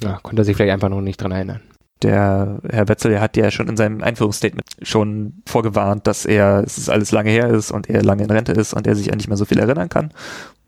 [0.00, 1.60] Ja, konnte er sich vielleicht einfach noch nicht dran erinnern.
[2.02, 6.78] Der Herr Wetzel, der hat ja schon in seinem Einführungsstatement schon vorgewarnt, dass er, es
[6.78, 9.16] ist alles lange her ist und er lange in Rente ist und er sich ja
[9.16, 10.12] nicht mehr so viel erinnern kann.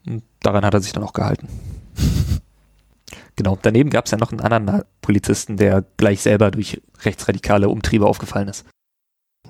[0.06, 1.46] Und daran hat er sich dann auch gehalten.
[3.36, 8.04] Genau, daneben gab es ja noch einen anderen Polizisten, der gleich selber durch rechtsradikale Umtriebe
[8.04, 8.66] aufgefallen ist.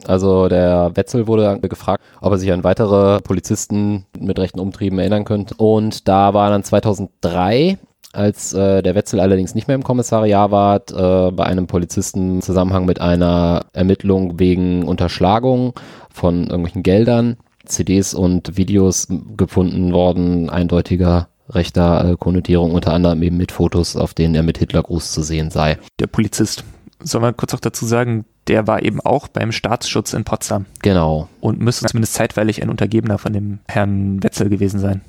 [0.07, 5.25] Also der Wetzel wurde gefragt, ob er sich an weitere Polizisten mit rechten Umtrieben erinnern
[5.25, 5.55] könnte.
[5.57, 7.79] Und da war dann 2003,
[8.13, 12.43] als äh, der Wetzel allerdings nicht mehr im Kommissariat war, äh, bei einem Polizisten im
[12.43, 15.75] Zusammenhang mit einer Ermittlung wegen Unterschlagung
[16.13, 23.37] von irgendwelchen Geldern, CDs und Videos gefunden worden, eindeutiger rechter äh, Konnotierung, unter anderem eben
[23.37, 25.79] mit Fotos, auf denen er mit Hitlergruß zu sehen sei.
[25.99, 26.65] Der Polizist.
[27.03, 30.67] Soll man kurz auch dazu sagen, der war eben auch beim Staatsschutz in Potsdam.
[30.83, 31.29] Genau.
[31.41, 35.01] Und müsste zumindest zeitweilig ein Untergebener von dem Herrn Wetzel gewesen sein.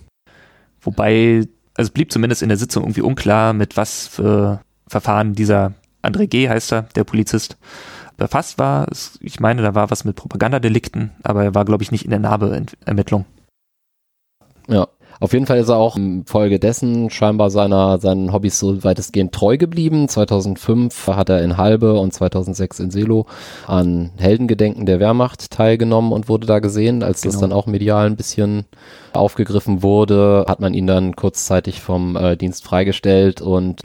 [0.82, 5.74] Wobei, also es blieb zumindest in der Sitzung irgendwie unklar, mit was für Verfahren dieser
[6.02, 6.50] André G.
[6.50, 7.58] heißt er, der Polizist,
[8.18, 8.88] befasst war.
[9.20, 12.20] Ich meine, da war was mit Propagandadelikten, aber er war, glaube ich, nicht in der
[12.20, 13.26] Narbe-Ermittlung.
[14.68, 14.88] Ja.
[15.22, 20.10] Auf jeden Fall ist er auch infolgedessen scheinbar seiner, seinen Hobbys so weitestgehend treu geblieben.
[20.10, 23.28] 2005 hat er in Halbe und 2006 in Selo
[23.68, 27.04] an Heldengedenken der Wehrmacht teilgenommen und wurde da gesehen.
[27.04, 27.34] Als genau.
[27.34, 28.66] das dann auch medial ein bisschen
[29.14, 33.82] aufgegriffen wurde, hat man ihn dann kurzzeitig vom äh, Dienst freigestellt und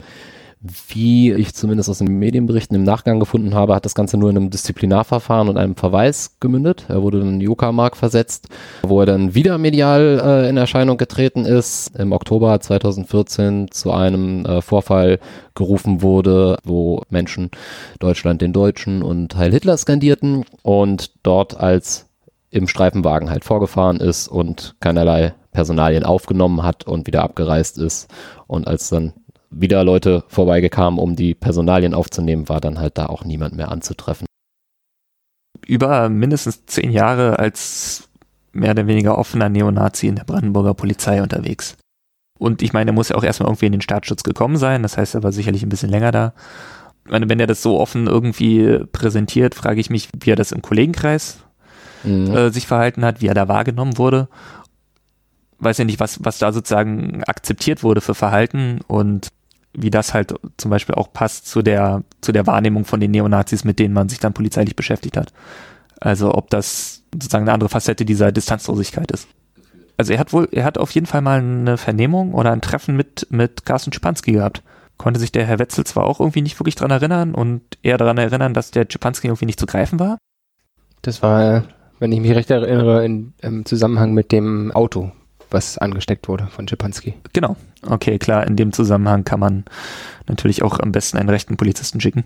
[0.59, 4.37] wie ich zumindest aus den Medienberichten im Nachgang gefunden habe, hat das Ganze nur in
[4.37, 6.85] einem Disziplinarverfahren und einem Verweis gemündet.
[6.87, 8.47] Er wurde in die Uckermark versetzt,
[8.81, 11.95] wo er dann wieder medial äh, in Erscheinung getreten ist.
[11.97, 15.19] Im Oktober 2014 zu einem äh, Vorfall
[15.53, 17.51] gerufen wurde, wo Menschen
[17.99, 22.07] Deutschland den Deutschen und Heil Hitler skandierten und dort als
[22.49, 28.09] im Streifenwagen halt vorgefahren ist und keinerlei Personalien aufgenommen hat und wieder abgereist ist.
[28.47, 29.13] Und als dann
[29.49, 34.27] wieder Leute vorbeigekamen, um die Personalien aufzunehmen, war dann halt da auch niemand mehr anzutreffen.
[35.65, 38.09] Über mindestens zehn Jahre als
[38.51, 41.77] mehr oder weniger offener Neonazi in der Brandenburger Polizei unterwegs.
[42.39, 44.97] Und ich meine, er muss ja auch erstmal irgendwie in den Staatsschutz gekommen sein, das
[44.97, 46.33] heißt, er war sicherlich ein bisschen länger da.
[47.05, 50.51] Ich meine, wenn er das so offen irgendwie präsentiert, frage ich mich, wie er das
[50.51, 51.39] im Kollegenkreis
[52.03, 52.27] mhm.
[52.31, 54.27] äh, sich verhalten hat, wie er da wahrgenommen wurde
[55.59, 59.29] weiß ja nicht, was, was da sozusagen akzeptiert wurde für Verhalten und
[59.77, 63.63] wie das halt zum Beispiel auch passt zu der, zu der Wahrnehmung von den Neonazis,
[63.63, 65.31] mit denen man sich dann polizeilich beschäftigt hat.
[66.01, 69.27] Also ob das sozusagen eine andere Facette dieser Distanzlosigkeit ist.
[69.97, 72.95] Also er hat wohl, er hat auf jeden Fall mal eine Vernehmung oder ein Treffen
[72.95, 74.63] mit, mit Carsten Schipanski gehabt.
[74.97, 78.17] Konnte sich der Herr Wetzel zwar auch irgendwie nicht wirklich dran erinnern und eher daran
[78.17, 80.17] erinnern, dass der Schipanski irgendwie nicht zu greifen war.
[81.03, 81.65] Das war,
[81.99, 85.11] wenn ich mich recht erinnere, in, im Zusammenhang mit dem Auto,
[85.49, 87.13] was angesteckt wurde von Schipanski.
[87.33, 87.55] Genau.
[87.85, 89.65] Okay, klar, in dem Zusammenhang kann man
[90.27, 92.23] natürlich auch am besten einen rechten Polizisten schicken.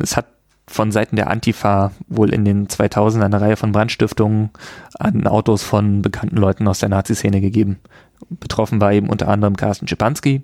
[0.00, 0.26] Es hat
[0.66, 4.50] von Seiten der Antifa wohl in den 2000 eine Reihe von Brandstiftungen
[4.98, 7.80] an Autos von bekannten Leuten aus der Nazi-Szene gegeben.
[8.28, 10.42] Betroffen war eben unter anderem Carsten Schipanski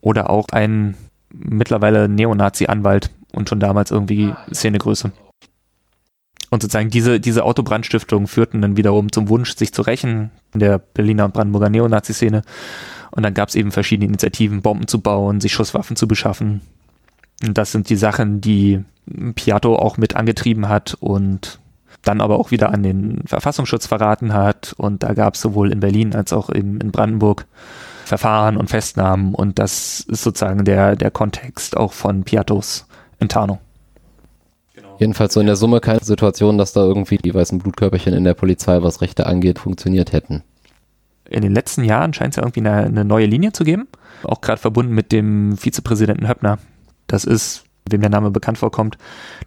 [0.00, 0.96] oder auch ein
[1.30, 5.10] mittlerweile Neonazi-Anwalt und schon damals irgendwie Szenegröße.
[6.50, 10.78] Und sozusagen diese, diese Autobrandstiftungen führten dann wiederum zum Wunsch, sich zu rächen in der
[10.78, 12.42] Berliner und Brandenburger Neonazi-Szene.
[13.10, 16.60] Und dann gab es eben verschiedene Initiativen, Bomben zu bauen, sich Schusswaffen zu beschaffen.
[17.44, 18.82] Und das sind die Sachen, die
[19.34, 21.60] Piatto auch mit angetrieben hat und
[22.02, 24.74] dann aber auch wieder an den Verfassungsschutz verraten hat.
[24.76, 27.46] Und da gab es sowohl in Berlin als auch in, in Brandenburg
[28.04, 29.34] Verfahren und Festnahmen.
[29.34, 32.86] Und das ist sozusagen der, der Kontext auch von Piattos
[33.18, 33.58] Enttarnung.
[34.98, 38.34] Jedenfalls so in der Summe keine Situation, dass da irgendwie die weißen Blutkörperchen in der
[38.34, 40.42] Polizei, was Rechte angeht, funktioniert hätten.
[41.28, 43.88] In den letzten Jahren scheint es ja irgendwie eine, eine neue Linie zu geben,
[44.22, 46.58] auch gerade verbunden mit dem Vizepräsidenten Höppner.
[47.08, 48.96] Das ist, wem der Name bekannt vorkommt,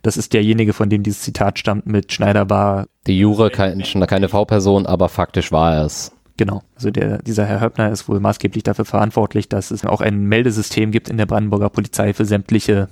[0.02, 2.88] das ist derjenige, von dem dieses Zitat stammt mit Schneider war.
[3.08, 6.12] Die Jure kein, keine V-Person, aber faktisch war er es.
[6.38, 6.62] Genau.
[6.76, 10.91] Also der, dieser Herr Höppner ist wohl maßgeblich dafür verantwortlich, dass es auch ein Meldesystem
[10.91, 12.88] gibt in der Brandenburger Polizei für sämtliche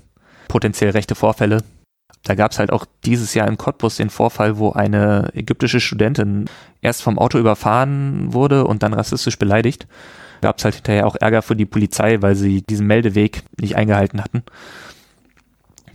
[0.50, 1.60] potenziell rechte Vorfälle,
[2.24, 6.46] da gab es halt auch dieses Jahr in Cottbus den Vorfall, wo eine ägyptische Studentin
[6.82, 9.88] erst vom Auto überfahren wurde und dann rassistisch beleidigt.
[10.42, 14.22] Gab es halt hinterher auch Ärger für die Polizei, weil sie diesen Meldeweg nicht eingehalten
[14.22, 14.44] hatten.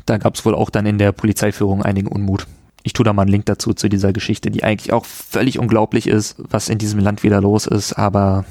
[0.06, 2.46] Da gab es wohl auch dann in der Polizeiführung einigen Unmut.
[2.82, 6.08] Ich tue da mal einen Link dazu zu dieser Geschichte, die eigentlich auch völlig unglaublich
[6.08, 8.44] ist, was in diesem Land wieder los ist, aber.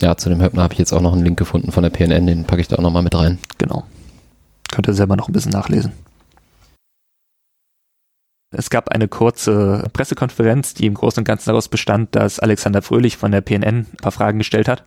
[0.00, 2.26] Ja, zu dem Höppner habe ich jetzt auch noch einen Link gefunden von der PNN,
[2.26, 3.38] den packe ich da auch nochmal mit rein.
[3.58, 3.84] Genau.
[4.70, 5.92] Könnt ihr selber noch ein bisschen nachlesen.
[8.50, 13.18] Es gab eine kurze Pressekonferenz, die im Großen und Ganzen daraus bestand, dass Alexander Fröhlich
[13.18, 14.84] von der PNN ein paar Fragen gestellt hat.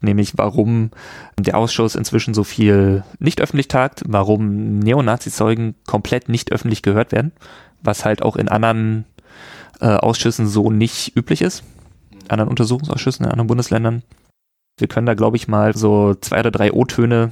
[0.00, 0.90] Nämlich, warum
[1.38, 7.32] der Ausschuss inzwischen so viel nicht öffentlich tagt, warum Neonazi-Zeugen komplett nicht öffentlich gehört werden,
[7.82, 9.04] was halt auch in anderen
[9.80, 11.62] äh, Ausschüssen so nicht üblich ist,
[12.28, 14.02] anderen Untersuchungsausschüssen in anderen Bundesländern.
[14.78, 17.30] Wir können da, glaube ich, mal so zwei oder drei O-Töne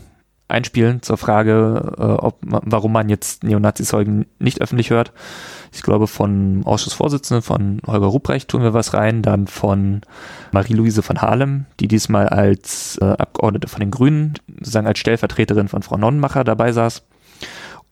[0.48, 5.12] einspielen zur Frage, äh, ob, warum man jetzt Neonazi-Zeugen nicht öffentlich hört.
[5.72, 10.00] Ich glaube, von Ausschussvorsitzenden von Holger Ruprecht tun wir was rein, dann von
[10.52, 15.82] Marie-Louise von Harlem, die diesmal als äh, Abgeordnete von den Grünen, sozusagen als Stellvertreterin von
[15.82, 17.04] Frau Nonnenmacher dabei saß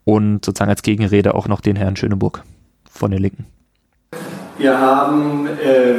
[0.05, 2.43] und sozusagen als Gegenrede auch noch den Herrn Schöneburg
[2.91, 3.45] von den Linken.
[4.57, 5.97] Wir haben äh,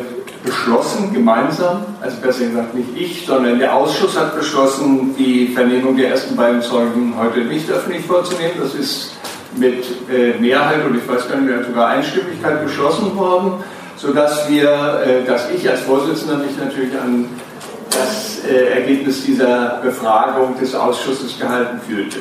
[0.48, 6.10] beschlossen, gemeinsam, also besser gesagt nicht ich, sondern der Ausschuss hat beschlossen, die Vernehmung der
[6.10, 8.54] ersten beiden Zeugen heute nicht öffentlich vorzunehmen.
[8.60, 9.12] Das ist
[9.58, 13.64] mit äh, Mehrheit und ich weiß gar nicht mehr, sogar Einstimmigkeit beschlossen worden,
[13.98, 17.26] sodass wir, äh, dass ich als Vorsitzender mich natürlich an
[17.90, 22.20] das äh, Ergebnis dieser Befragung des Ausschusses gehalten fühlte.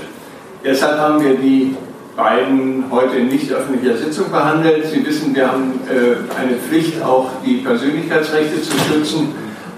[0.64, 1.76] Deshalb haben wir die
[2.16, 4.86] beiden heute nicht öffentlicher Sitzung behandelt.
[4.86, 9.34] Sie wissen, wir haben äh, eine Pflicht, auch die Persönlichkeitsrechte zu schützen.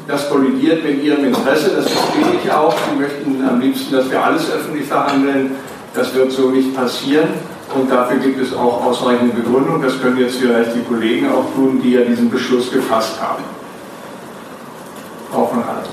[0.06, 2.72] Das kollidiert mit Ihrem Interesse, das verstehe ich auch.
[2.72, 5.50] Sie möchten am liebsten, dass wir alles öffentlich verhandeln.
[5.92, 7.28] Das wird so nicht passieren.
[7.74, 9.82] Und dafür gibt es auch ausreichende Begründung.
[9.82, 13.42] Das können jetzt vielleicht die Kollegen auch tun, die ja diesen Beschluss gefasst haben.
[15.30, 15.86] Frau von Hart.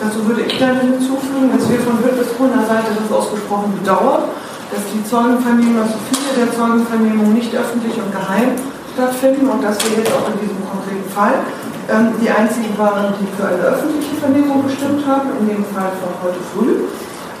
[0.00, 4.22] Dazu würde ich dann hinzufügen, dass wir von Bündnis Seite das ausgesprochen bedauern
[4.70, 8.58] dass die Zeugenvernehmung, also viele der Zeugenvernehmungen nicht öffentlich und geheim
[8.94, 11.44] stattfinden und dass wir jetzt auch in diesem konkreten Fall
[11.92, 16.10] ähm, die einzigen waren, die für eine öffentliche Vernehmung gestimmt haben, in dem Fall von
[16.24, 16.88] heute früh.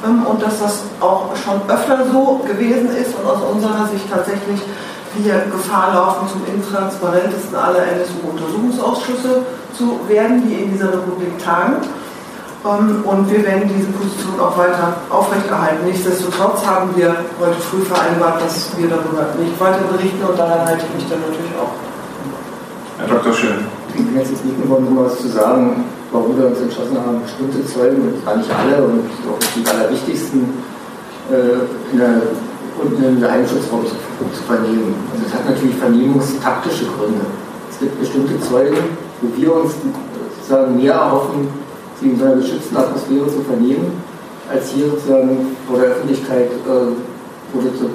[0.04, 4.60] Ähm, und dass das auch schon öfter so gewesen ist und aus unserer Sicht tatsächlich
[5.18, 9.46] wir Gefahr laufen, zum intransparentesten aller NSU-Untersuchungsausschüsse
[9.76, 11.76] zu werden, die in dieser Republik tagen.
[12.66, 15.86] Und wir werden diese Position auch weiter aufrechterhalten.
[15.86, 20.82] Nichtsdestotrotz haben wir heute früh vereinbart, dass wir darüber nicht weiter berichten und daran halte
[20.82, 21.70] ich mich dann natürlich auch.
[22.98, 23.32] Herr Dr.
[23.32, 23.62] Schön.
[23.94, 27.64] Ich bin jetzt nicht geworden, um was zu sagen, warum wir uns entschlossen haben, bestimmte
[27.66, 30.50] Zeugen, und gar nicht alle und auch die allerwichtigsten,
[31.30, 32.20] äh, in der,
[32.82, 34.92] unten im Geheimschutzraum zu, zu vernehmen.
[35.12, 37.24] Also es hat natürlich vernehmungstaktische Gründe.
[37.70, 38.76] Es gibt bestimmte Zeugen,
[39.22, 39.72] wo wir uns
[40.40, 41.48] sozusagen mehr erhoffen,
[42.00, 43.92] sie in so einer geschützten Atmosphäre zu vernehmen,
[44.50, 46.92] als hier sozusagen vor der Öffentlichkeit, äh,
[47.54, 47.88] das so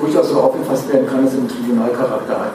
[0.00, 2.52] durchaus so aufgefasst werden kann, dass es einen Tribunalcharakter hat.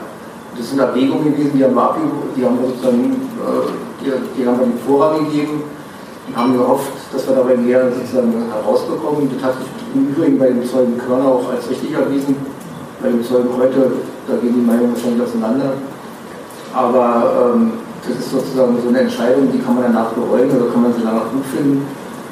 [0.56, 1.94] Das sind Erwägungen gewesen, die haben wir,
[2.36, 3.68] die haben wir sozusagen äh,
[4.00, 5.62] die, die haben wir den Vorrang gegeben
[6.26, 9.30] und haben gehofft, dass wir dabei mehr sozusagen herausbekommen.
[9.34, 12.36] Das hat sich im Übrigen bei dem Zeugen Körner auch als richtig erwiesen.
[13.02, 13.92] Bei dem Zeugen heute,
[14.26, 15.72] da gehen die Meinungen wahrscheinlich auseinander.
[16.74, 17.72] Aber ähm,
[18.08, 21.02] das ist sozusagen so eine Entscheidung, die kann man danach bereuen oder kann man sie
[21.02, 21.86] danach gut finden.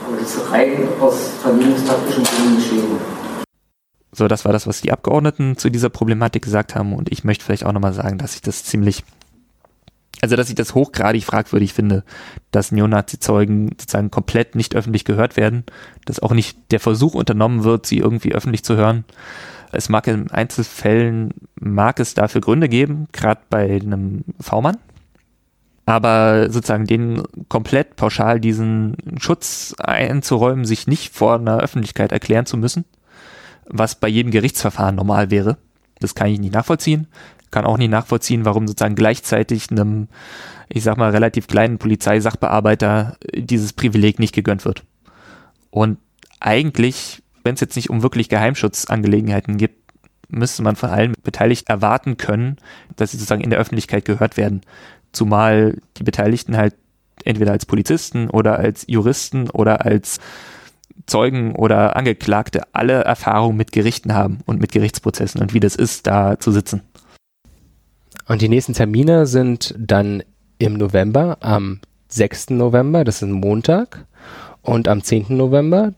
[0.07, 2.99] Aber das ist rein aus vernehmungstaktischen Gründen geschehen.
[4.12, 6.95] So, das war das, was die Abgeordneten zu dieser Problematik gesagt haben.
[6.95, 9.05] Und ich möchte vielleicht auch nochmal sagen, dass ich das ziemlich,
[10.22, 12.03] also dass ich das hochgradig fragwürdig finde,
[12.51, 15.64] dass Neonazi-Zeugen sozusagen komplett nicht öffentlich gehört werden,
[16.07, 19.05] dass auch nicht der Versuch unternommen wird, sie irgendwie öffentlich zu hören.
[19.72, 24.79] Es mag in Einzelfällen, mag es dafür Gründe geben, gerade bei einem V-Mann,
[25.87, 32.57] aber sozusagen den komplett pauschal diesen Schutz einzuräumen, sich nicht vor einer Öffentlichkeit erklären zu
[32.57, 32.84] müssen,
[33.66, 35.57] was bei jedem Gerichtsverfahren normal wäre,
[36.01, 37.07] das kann ich nicht nachvollziehen.
[37.51, 40.09] Kann auch nicht nachvollziehen, warum sozusagen gleichzeitig einem,
[40.68, 44.84] ich sag mal, relativ kleinen Polizeisachbearbeiter dieses Privileg nicht gegönnt wird.
[45.70, 45.99] Und
[46.41, 49.87] eigentlich, wenn es jetzt nicht um wirklich Geheimschutzangelegenheiten gibt,
[50.28, 52.57] müsste man von allen Beteiligten erwarten können,
[52.97, 54.62] dass sie sozusagen in der Öffentlichkeit gehört werden.
[55.16, 56.74] Zumal die Beteiligten halt
[57.24, 60.20] entweder als Polizisten oder als Juristen oder als
[61.06, 66.06] Zeugen oder Angeklagte alle Erfahrung mit Gerichten haben und mit Gerichtsprozessen und wie das ist,
[66.06, 66.82] da zu sitzen.
[68.28, 70.22] Und die nächsten Termine sind dann
[70.58, 72.50] im November, am 6.
[72.50, 74.04] November, das ist ein Montag,
[74.60, 75.26] und am 10.
[75.30, 75.94] November,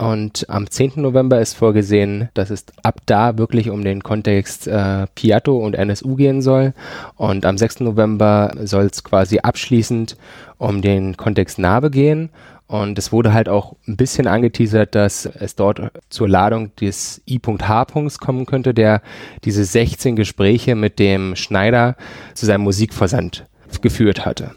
[0.00, 0.92] und am 10.
[0.96, 6.16] November ist vorgesehen, dass es ab da wirklich um den Kontext äh, Piatto und NSU
[6.16, 6.72] gehen soll.
[7.16, 7.80] Und am 6.
[7.80, 10.16] November soll es quasi abschließend
[10.56, 12.30] um den Kontext Narbe gehen.
[12.66, 17.86] Und es wurde halt auch ein bisschen angeteasert, dass es dort zur Ladung des I.H.
[18.20, 19.02] kommen könnte, der
[19.44, 21.94] diese 16 Gespräche mit dem Schneider
[22.32, 23.44] zu seinem Musikversand
[23.82, 24.52] geführt hatte.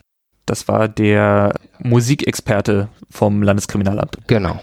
[0.46, 4.20] Das war der Musikexperte vom Landeskriminalamt.
[4.28, 4.62] Genau.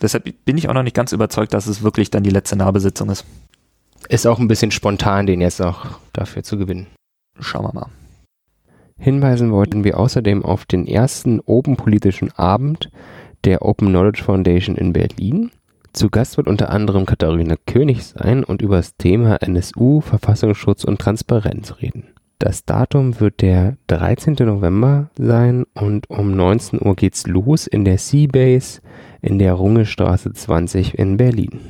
[0.00, 3.10] Deshalb bin ich auch noch nicht ganz überzeugt, dass es wirklich dann die letzte Nahbesitzung
[3.10, 3.24] ist.
[4.08, 6.86] Ist auch ein bisschen spontan, den jetzt noch dafür zu gewinnen.
[7.38, 7.86] Schauen wir mal.
[8.98, 12.90] Hinweisen wollten wir außerdem auf den ersten Open politischen Abend
[13.44, 15.50] der Open Knowledge Foundation in Berlin.
[15.92, 20.98] Zu Gast wird unter anderem Katharina König sein und über das Thema NSU, Verfassungsschutz und
[21.00, 22.04] Transparenz reden.
[22.38, 24.36] Das Datum wird der 13.
[24.40, 28.80] November sein und um 19 Uhr geht's los in der Seabase
[29.22, 31.60] in der Rungestraße 20 in Berlin.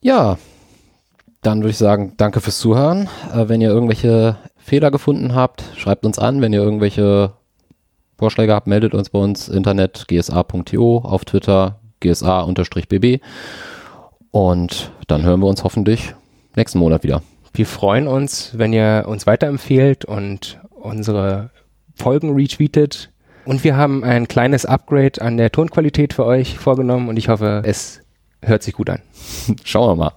[0.00, 0.38] Ja,
[1.42, 3.08] dann würde ich sagen, danke fürs Zuhören.
[3.34, 6.40] Äh, wenn ihr irgendwelche Fehler gefunden habt, schreibt uns an.
[6.40, 7.32] Wenn ihr irgendwelche
[8.16, 13.20] Vorschläge habt, meldet uns bei uns Internet gsa.to, auf Twitter gsa-bb.
[14.30, 16.14] Und dann hören wir uns hoffentlich
[16.56, 17.22] nächsten Monat wieder.
[17.52, 21.50] Wir freuen uns, wenn ihr uns weiterempfehlt und unsere
[21.94, 23.11] Folgen retweetet.
[23.44, 27.62] Und wir haben ein kleines Upgrade an der Tonqualität für euch vorgenommen und ich hoffe,
[27.64, 28.00] es
[28.40, 29.00] hört sich gut an.
[29.64, 30.12] Schauen wir mal.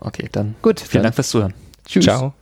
[0.00, 0.80] Okay, dann gut.
[0.80, 1.02] Vielen dann.
[1.04, 1.54] Dank fürs Zuhören.
[1.86, 2.04] Tschüss.
[2.04, 2.34] Ciao.